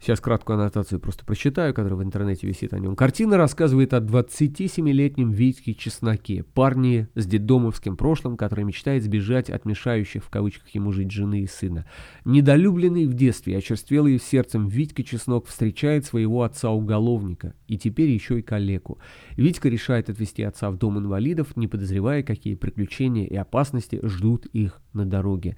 Сейчас 0.00 0.20
краткую 0.20 0.60
аннотацию 0.60 1.00
просто 1.00 1.24
прочитаю, 1.24 1.74
которая 1.74 1.98
в 1.98 2.04
интернете 2.04 2.46
висит 2.46 2.72
о 2.72 2.78
нем. 2.78 2.94
Картина 2.94 3.36
рассказывает 3.36 3.92
о 3.94 3.98
27-летнем 3.98 5.32
Витьке 5.32 5.74
Чесноке, 5.74 6.44
парне 6.44 7.08
с 7.16 7.26
детдомовским 7.26 7.96
прошлым, 7.96 8.36
который 8.36 8.64
мечтает 8.64 9.02
сбежать 9.02 9.50
от 9.50 9.64
мешающих 9.64 10.22
в 10.22 10.30
кавычках 10.30 10.68
ему 10.68 10.92
жить 10.92 11.10
жены 11.10 11.40
и 11.40 11.46
сына. 11.48 11.84
Недолюбленный 12.24 13.06
в 13.06 13.14
детстве, 13.14 13.58
очерствелый 13.58 14.20
сердцем 14.20 14.68
Витька 14.68 15.02
Чеснок 15.02 15.48
встречает 15.48 16.04
своего 16.04 16.44
отца-уголовника 16.44 17.54
и 17.66 17.76
теперь 17.76 18.10
еще 18.10 18.38
и 18.38 18.42
калеку. 18.42 18.98
Витька 19.36 19.68
решает 19.68 20.08
отвезти 20.08 20.44
отца 20.44 20.70
в 20.70 20.76
дом 20.76 21.00
инвалидов, 21.00 21.56
не 21.56 21.66
подозревая, 21.66 22.22
какие 22.22 22.54
приключения 22.54 23.26
и 23.26 23.34
опасности 23.34 23.98
ждут 24.04 24.46
их 24.46 24.80
на 24.92 25.06
дороге. 25.06 25.56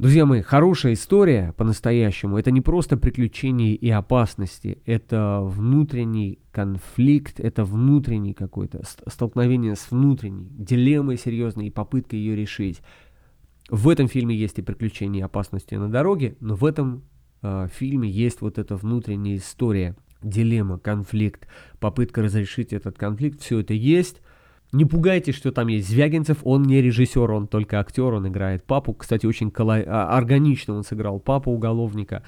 Друзья 0.00 0.24
мои, 0.24 0.40
хорошая 0.40 0.94
история 0.94 1.52
по-настоящему, 1.58 2.38
это 2.38 2.50
не 2.50 2.62
просто 2.62 2.96
приключения 2.96 3.74
и 3.74 3.90
опасности, 3.90 4.78
это 4.86 5.40
внутренний 5.42 6.38
конфликт, 6.52 7.38
это 7.38 7.66
внутренний 7.66 8.32
какой-то 8.32 8.82
столкновение 9.06 9.76
с 9.76 9.90
внутренней 9.90 10.48
дилеммой 10.52 11.18
серьезной 11.18 11.66
и 11.66 11.70
попытка 11.70 12.16
ее 12.16 12.34
решить. 12.34 12.80
В 13.68 13.90
этом 13.90 14.08
фильме 14.08 14.34
есть 14.34 14.58
и 14.58 14.62
приключения 14.62 15.20
и 15.20 15.24
опасности 15.24 15.74
на 15.74 15.90
дороге, 15.90 16.34
но 16.40 16.54
в 16.54 16.64
этом 16.64 17.02
э, 17.42 17.68
фильме 17.70 18.08
есть 18.08 18.40
вот 18.40 18.56
эта 18.56 18.76
внутренняя 18.76 19.36
история, 19.36 19.96
дилемма, 20.22 20.78
конфликт, 20.78 21.46
попытка 21.78 22.22
разрешить 22.22 22.72
этот 22.72 22.96
конфликт, 22.96 23.42
все 23.42 23.58
это 23.58 23.74
есть. 23.74 24.22
Не 24.72 24.84
пугайтесь, 24.84 25.34
что 25.34 25.50
там 25.50 25.68
есть 25.68 25.88
Звягинцев, 25.88 26.38
он 26.44 26.62
не 26.62 26.80
режиссер, 26.80 27.30
он 27.30 27.48
только 27.48 27.80
актер, 27.80 28.14
он 28.14 28.28
играет 28.28 28.64
папу. 28.64 28.94
Кстати, 28.94 29.26
очень 29.26 29.50
коло... 29.50 29.74
А, 29.74 30.16
органично 30.16 30.74
он 30.74 30.84
сыграл 30.84 31.18
папу 31.18 31.50
уголовника. 31.50 32.22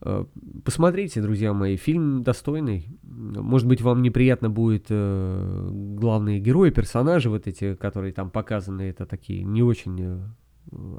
Э, 0.00 0.24
посмотрите, 0.64 1.20
друзья 1.20 1.52
мои, 1.52 1.76
фильм 1.76 2.22
достойный. 2.22 2.88
Может 3.02 3.68
быть, 3.68 3.82
вам 3.82 4.02
неприятно 4.02 4.48
будет 4.48 4.86
э, 4.88 5.68
главные 5.70 6.40
герои, 6.40 6.70
персонажи 6.70 7.28
вот 7.28 7.46
эти, 7.46 7.74
которые 7.74 8.12
там 8.12 8.30
показаны, 8.30 8.82
это 8.82 9.04
такие 9.04 9.42
не 9.44 9.62
очень 9.62 9.96
э, 10.00 10.18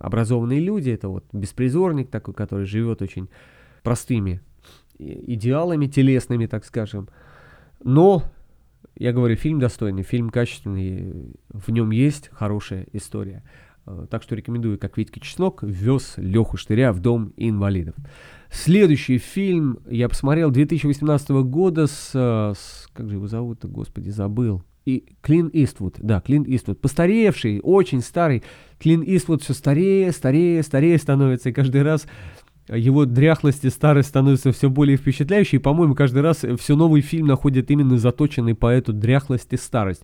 образованные 0.01 0.59
люди. 0.59 0.91
Это 0.91 1.09
вот 1.09 1.25
беспризорник 1.33 2.09
такой, 2.09 2.33
который 2.33 2.65
живет 2.65 3.01
очень 3.01 3.29
простыми 3.81 4.41
идеалами 4.97 5.87
телесными, 5.87 6.45
так 6.45 6.63
скажем. 6.63 7.09
Но 7.83 8.23
я 8.95 9.13
говорю, 9.13 9.35
фильм 9.35 9.59
достойный, 9.59 10.03
фильм 10.03 10.29
качественный, 10.29 11.33
в 11.49 11.71
нем 11.71 11.91
есть 11.91 12.29
хорошая 12.31 12.85
история. 12.93 13.43
Э, 13.85 14.07
так 14.09 14.23
что 14.23 14.35
рекомендую, 14.35 14.79
как 14.79 14.97
Витька 14.97 15.19
Чеснок 15.19 15.63
вез 15.63 16.13
Леху 16.17 16.57
Штыря 16.57 16.91
в 16.91 16.99
дом 16.99 17.33
инвалидов. 17.37 17.95
Следующий 18.51 19.17
фильм 19.17 19.79
я 19.89 20.09
посмотрел 20.09 20.51
2018 20.51 21.29
года 21.43 21.87
с, 21.87 22.11
э, 22.13 22.53
с 22.57 22.87
как 22.93 23.09
же 23.09 23.15
его 23.15 23.27
зовут-то, 23.27 23.67
господи, 23.67 24.09
забыл. 24.09 24.63
И 24.85 25.15
Клин 25.21 25.49
Иствуд, 25.51 25.95
да, 25.97 26.21
Клин 26.21 26.43
Иствуд, 26.47 26.79
постаревший, 26.79 27.59
очень 27.63 28.01
старый. 28.01 28.43
Клин 28.79 29.03
Иствуд 29.03 29.41
все 29.41 29.53
старее, 29.53 30.11
старее, 30.11 30.61
старее 30.61 30.99
становится, 30.99 31.49
и 31.49 31.53
каждый 31.53 31.81
раз 31.81 32.05
его 32.67 33.05
дряхлость 33.05 33.63
и 33.65 33.69
старость 33.69 34.09
становятся 34.09 34.51
все 34.51 34.69
более 34.69 34.97
впечатляющей, 34.97 35.59
по-моему, 35.59 35.93
каждый 35.93 36.21
раз 36.21 36.43
все 36.59 36.75
новый 36.75 37.01
фильм 37.01 37.27
находит 37.27 37.69
именно 37.69 37.97
заточенный 37.97 38.55
по 38.55 38.67
эту 38.67 38.93
дряхлость 38.93 39.53
и 39.53 39.57
старость. 39.57 40.03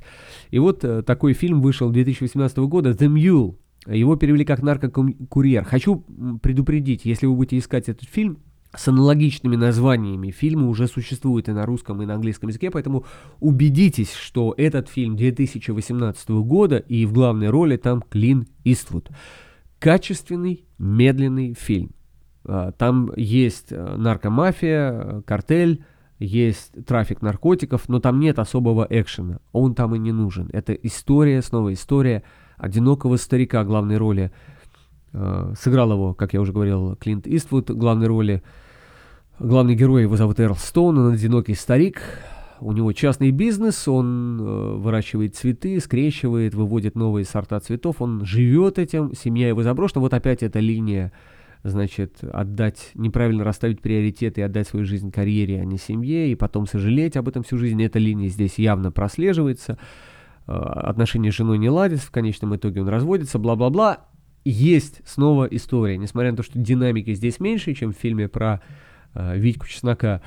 И 0.51 0.59
вот 0.59 0.84
э, 0.84 1.01
такой 1.01 1.34
фильм 1.34 1.62
вышел 1.62 1.89
2018 1.89 2.57
года, 2.59 2.91
«The 2.91 3.07
Mule». 3.07 3.55
Его 3.88 4.16
перевели 4.16 4.45
как 4.45 4.62
«Наркокурьер». 4.62 5.64
Хочу 5.64 6.05
предупредить, 6.43 7.05
если 7.05 7.26
вы 7.26 7.36
будете 7.36 7.57
искать 7.57 7.89
этот 7.89 8.07
фильм, 8.07 8.38
с 8.76 8.88
аналогичными 8.88 9.55
названиями 9.55 10.32
фильмы 10.32 10.70
уже 10.70 10.88
существуют 10.88 11.49
и 11.49 11.51
на 11.51 11.66
русском, 11.66 12.01
и 12.01 12.05
на 12.05 12.14
английском 12.14 12.49
языке, 12.49 12.72
поэтому 12.72 13.05
убедитесь, 13.39 14.14
что 14.14 14.53
этот 14.55 14.88
фильм 14.88 15.18
2018 15.18 16.30
года 16.30 16.78
и 16.78 17.05
в 17.05 17.12
главной 17.12 17.49
роли 17.49 17.76
там 17.76 18.01
Клин 18.01 18.47
Иствуд. 18.64 19.09
Качественный, 19.80 20.64
медленный 20.78 21.53
фильм. 21.59 21.91
А, 22.46 22.72
там 22.72 23.12
есть 23.16 23.72
э, 23.72 23.96
наркомафия, 23.98 25.22
картель, 25.26 25.84
есть 26.20 26.86
трафик 26.86 27.22
наркотиков, 27.22 27.89
но 27.89 28.00
там 28.00 28.20
нет 28.20 28.39
особого 28.39 28.86
экшена. 28.89 29.39
Он 29.52 29.74
там 29.74 29.96
и 29.96 30.00
не 30.00 30.12
нужен. 30.12 30.50
Это 30.54 30.74
история, 30.74 31.42
снова 31.42 31.74
история 31.74 32.24
одинокого 32.58 33.18
старика 33.18 33.64
главной 33.64 33.98
роли. 33.98 34.32
Сыграл 35.12 35.92
его, 35.92 36.14
как 36.14 36.34
я 36.34 36.42
уже 36.42 36.54
говорил, 36.54 36.96
Клинт 36.96 37.26
Иствуд 37.28 37.72
главной 37.72 38.06
роли. 38.06 38.44
Главный 39.39 39.74
герой 39.74 40.04
его 40.04 40.16
зовут 40.16 40.39
Эрл 40.39 40.56
Стоун, 40.56 41.00
он 41.00 41.14
одинокий 41.14 41.56
старик. 41.56 42.04
У 42.60 42.74
него 42.74 42.94
частный 42.94 43.32
бизнес, 43.32 43.88
он 43.88 44.39
э, 44.39 44.76
выращивает 44.76 45.36
цветы, 45.36 45.80
скрещивает, 45.80 46.54
выводит 46.54 46.94
новые 46.94 47.26
сорта 47.26 47.60
цветов, 47.60 48.04
он 48.04 48.24
живет 48.24 48.78
этим, 48.78 49.16
семья 49.16 49.48
его 49.48 49.64
заброшена. 49.64 50.02
Вот 50.02 50.14
опять 50.14 50.44
эта 50.44 50.60
линия 50.60 51.12
значит, 51.64 52.24
отдать, 52.24 52.91
неправильно 52.95 53.43
расставить 53.43 53.82
приоритеты 53.82 54.41
и 54.41 54.43
отдать 54.43 54.68
свою 54.68 54.86
жизнь 54.86 55.12
карьере, 55.12 55.62
а 55.62 55.66
не 55.66 55.78
семье, 55.78 56.32
и 56.32 56.36
потом 56.36 56.66
сожалеть 56.66 57.18
об 57.18 57.28
этом 57.28 57.43
всю 57.43 57.57
жизнь. 57.57 57.82
Эта 57.84 57.99
линия 57.99 58.30
здесь 58.30 58.57
явно 58.57 58.91
прослеживается. 58.91 59.78
Э, 60.47 60.53
отношения 60.53 61.32
с 61.32 61.36
женой 61.36 61.57
не 61.57 61.70
ладятся, 61.70 62.07
в 62.07 62.12
конечном 62.12 62.55
итоге 62.55 62.82
он 62.82 62.88
разводится, 62.88 63.39
бла-бла-бла. 63.39 64.05
Есть 64.43 65.01
снова 65.05 65.45
история, 65.45 65.97
несмотря 65.97 66.32
на 66.32 66.38
то, 66.38 66.43
что 66.43 66.57
динамики 66.57 67.14
здесь 67.14 67.39
меньше, 67.39 67.76
чем 67.76 67.93
в 67.93 67.97
фильме 67.97 68.28
про 68.28 68.62
э, 69.14 69.38
Витьку 69.38 69.68
Чеснока, 69.68 70.22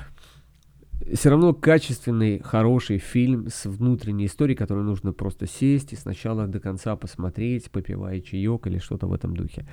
все 1.13 1.29
равно 1.29 1.53
качественный, 1.53 2.39
хороший 2.39 2.97
фильм 2.97 3.47
с 3.49 3.65
внутренней 3.65 4.25
историей, 4.25 4.55
которую 4.55 4.85
нужно 4.85 5.11
просто 5.11 5.45
сесть 5.45 5.93
и 5.93 5.95
сначала 5.95 6.47
до 6.47 6.59
конца 6.59 6.95
посмотреть, 6.95 7.69
попивая 7.69 8.21
чаек 8.21 8.65
или 8.67 8.79
что-то 8.79 9.07
в 9.07 9.13
этом 9.13 9.35
духе. 9.35 9.67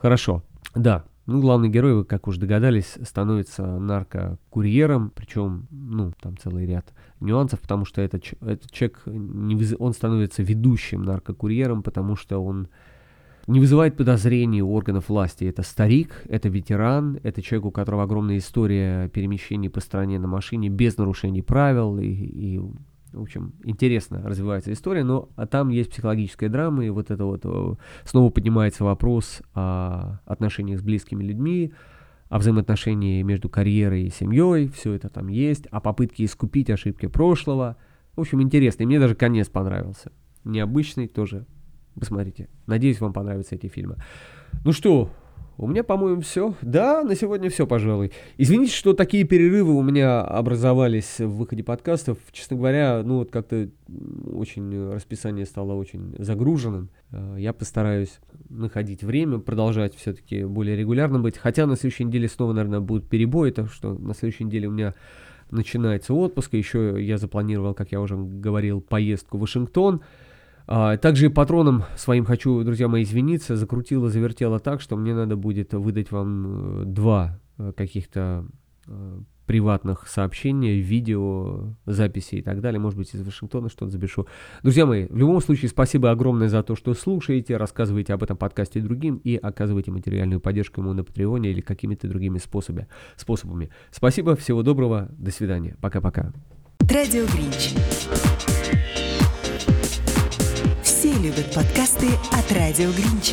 Хорошо. 0.00 0.42
Да, 0.74 1.04
ну, 1.26 1.40
главный 1.40 1.68
герой, 1.68 2.04
как 2.04 2.26
уже 2.26 2.40
догадались, 2.40 2.96
становится 3.02 3.78
наркокурьером, 3.78 5.12
причем, 5.14 5.66
ну, 5.70 6.12
там 6.20 6.38
целый 6.38 6.66
ряд 6.66 6.92
нюансов, 7.20 7.60
потому 7.60 7.84
что 7.84 8.00
этот, 8.00 8.24
этот 8.40 8.70
человек, 8.70 9.02
он 9.78 9.92
становится 9.92 10.42
ведущим 10.42 11.02
наркокурьером, 11.02 11.82
потому 11.82 12.16
что 12.16 12.38
он 12.42 12.68
не 13.46 13.60
вызывает 13.60 13.96
подозрений 13.96 14.62
у 14.62 14.72
органов 14.72 15.08
власти. 15.08 15.44
Это 15.44 15.62
старик, 15.62 16.22
это 16.28 16.48
ветеран, 16.48 17.18
это 17.22 17.42
человек, 17.42 17.66
у 17.66 17.70
которого 17.70 18.04
огромная 18.04 18.38
история 18.38 19.08
перемещений 19.08 19.68
по 19.68 19.80
стране 19.80 20.18
на 20.18 20.28
машине 20.28 20.68
без 20.68 20.96
нарушений 20.96 21.42
правил 21.42 21.98
и, 21.98 22.06
и 22.06 22.60
в 23.12 23.22
общем, 23.22 23.54
интересно 23.64 24.22
развивается 24.22 24.72
история, 24.72 25.04
но 25.04 25.28
а 25.36 25.46
там 25.46 25.68
есть 25.68 25.90
психологическая 25.90 26.48
драма, 26.48 26.84
и 26.84 26.90
вот 26.90 27.10
это 27.10 27.24
вот 27.24 27.40
э, 27.44 27.74
снова 28.04 28.30
поднимается 28.30 28.84
вопрос 28.84 29.42
о 29.54 30.20
отношениях 30.26 30.80
с 30.80 30.82
близкими 30.82 31.24
людьми, 31.24 31.72
о 32.28 32.38
взаимоотношении 32.38 33.22
между 33.22 33.48
карьерой 33.48 34.04
и 34.04 34.10
семьей, 34.10 34.68
все 34.68 34.92
это 34.92 35.08
там 35.08 35.28
есть, 35.28 35.66
о 35.66 35.80
попытке 35.80 36.24
искупить 36.24 36.70
ошибки 36.70 37.06
прошлого. 37.06 37.76
В 38.14 38.20
общем, 38.20 38.40
интересно, 38.40 38.84
и 38.84 38.86
мне 38.86 39.00
даже 39.00 39.14
конец 39.14 39.48
понравился. 39.48 40.12
Необычный 40.44 41.08
тоже. 41.08 41.46
Посмотрите. 41.98 42.48
Надеюсь, 42.66 43.00
вам 43.00 43.12
понравятся 43.12 43.56
эти 43.56 43.66
фильмы. 43.66 43.96
Ну 44.64 44.72
что, 44.72 45.10
у 45.60 45.66
меня, 45.66 45.84
по-моему, 45.84 46.22
все. 46.22 46.54
Да, 46.62 47.02
на 47.04 47.14
сегодня 47.14 47.50
все, 47.50 47.66
пожалуй. 47.66 48.12
Извините, 48.38 48.72
что 48.72 48.94
такие 48.94 49.24
перерывы 49.24 49.74
у 49.74 49.82
меня 49.82 50.22
образовались 50.22 51.18
в 51.18 51.36
выходе 51.36 51.62
подкастов. 51.62 52.16
Честно 52.32 52.56
говоря, 52.56 53.02
ну 53.04 53.18
вот 53.18 53.30
как-то 53.30 53.68
очень 54.32 54.90
расписание 54.90 55.44
стало 55.44 55.74
очень 55.74 56.14
загруженным. 56.18 56.88
Э, 57.12 57.36
я 57.38 57.52
постараюсь 57.52 58.20
находить 58.48 59.04
время, 59.04 59.38
продолжать 59.38 59.94
все-таки 59.94 60.44
более 60.44 60.76
регулярно 60.76 61.20
быть. 61.20 61.36
Хотя 61.36 61.66
на 61.66 61.76
следующей 61.76 62.04
неделе 62.04 62.26
снова, 62.26 62.54
наверное, 62.54 62.80
будут 62.80 63.10
перебои, 63.10 63.50
так 63.50 63.70
что 63.70 63.92
на 63.92 64.14
следующей 64.14 64.44
неделе 64.44 64.66
у 64.66 64.72
меня 64.72 64.94
начинается 65.50 66.14
отпуск. 66.14 66.54
Еще 66.54 66.96
я 67.04 67.18
запланировал, 67.18 67.74
как 67.74 67.92
я 67.92 68.00
уже 68.00 68.16
говорил, 68.16 68.80
поездку 68.80 69.36
в 69.36 69.42
Вашингтон. 69.42 70.00
А, 70.72 70.96
также 70.96 71.30
патроном 71.30 71.82
своим 71.96 72.24
хочу, 72.24 72.62
друзья 72.62 72.86
мои, 72.86 73.02
извиниться. 73.02 73.56
Закрутило, 73.56 74.08
завертело 74.08 74.60
так, 74.60 74.80
что 74.80 74.96
мне 74.96 75.12
надо 75.14 75.34
будет 75.34 75.74
выдать 75.74 76.12
вам 76.12 76.82
э, 76.82 76.84
два 76.84 77.40
э, 77.58 77.72
каких-то 77.76 78.46
э, 78.86 79.20
приватных 79.46 80.06
сообщения, 80.06 80.78
видео, 80.78 81.74
записи 81.86 82.36
и 82.36 82.42
так 82.42 82.60
далее. 82.60 82.78
Может 82.78 82.96
быть, 82.96 83.12
из 83.12 83.20
Вашингтона 83.20 83.68
что-то 83.68 83.90
запишу. 83.90 84.28
Друзья 84.62 84.86
мои, 84.86 85.08
в 85.08 85.16
любом 85.16 85.40
случае, 85.40 85.70
спасибо 85.70 86.12
огромное 86.12 86.48
за 86.48 86.62
то, 86.62 86.76
что 86.76 86.94
слушаете, 86.94 87.56
рассказываете 87.56 88.14
об 88.14 88.22
этом 88.22 88.36
подкасте 88.36 88.80
другим 88.80 89.16
и 89.24 89.34
оказываете 89.34 89.90
материальную 89.90 90.38
поддержку 90.38 90.82
ему 90.82 90.92
на 90.92 91.02
Патреоне 91.02 91.50
или 91.50 91.62
какими-то 91.62 92.06
другими 92.06 92.38
способами. 92.38 92.86
способами. 93.16 93.70
Спасибо, 93.90 94.36
всего 94.36 94.62
доброго, 94.62 95.08
до 95.18 95.32
свидания. 95.32 95.76
Пока-пока. 95.80 96.32
Радио 96.88 97.24
Гринч. 97.26 97.74
Все 101.00 101.14
любят 101.14 101.54
подкасты 101.54 102.08
от 102.30 102.52
Радио 102.52 102.92
Гринч. 102.92 103.32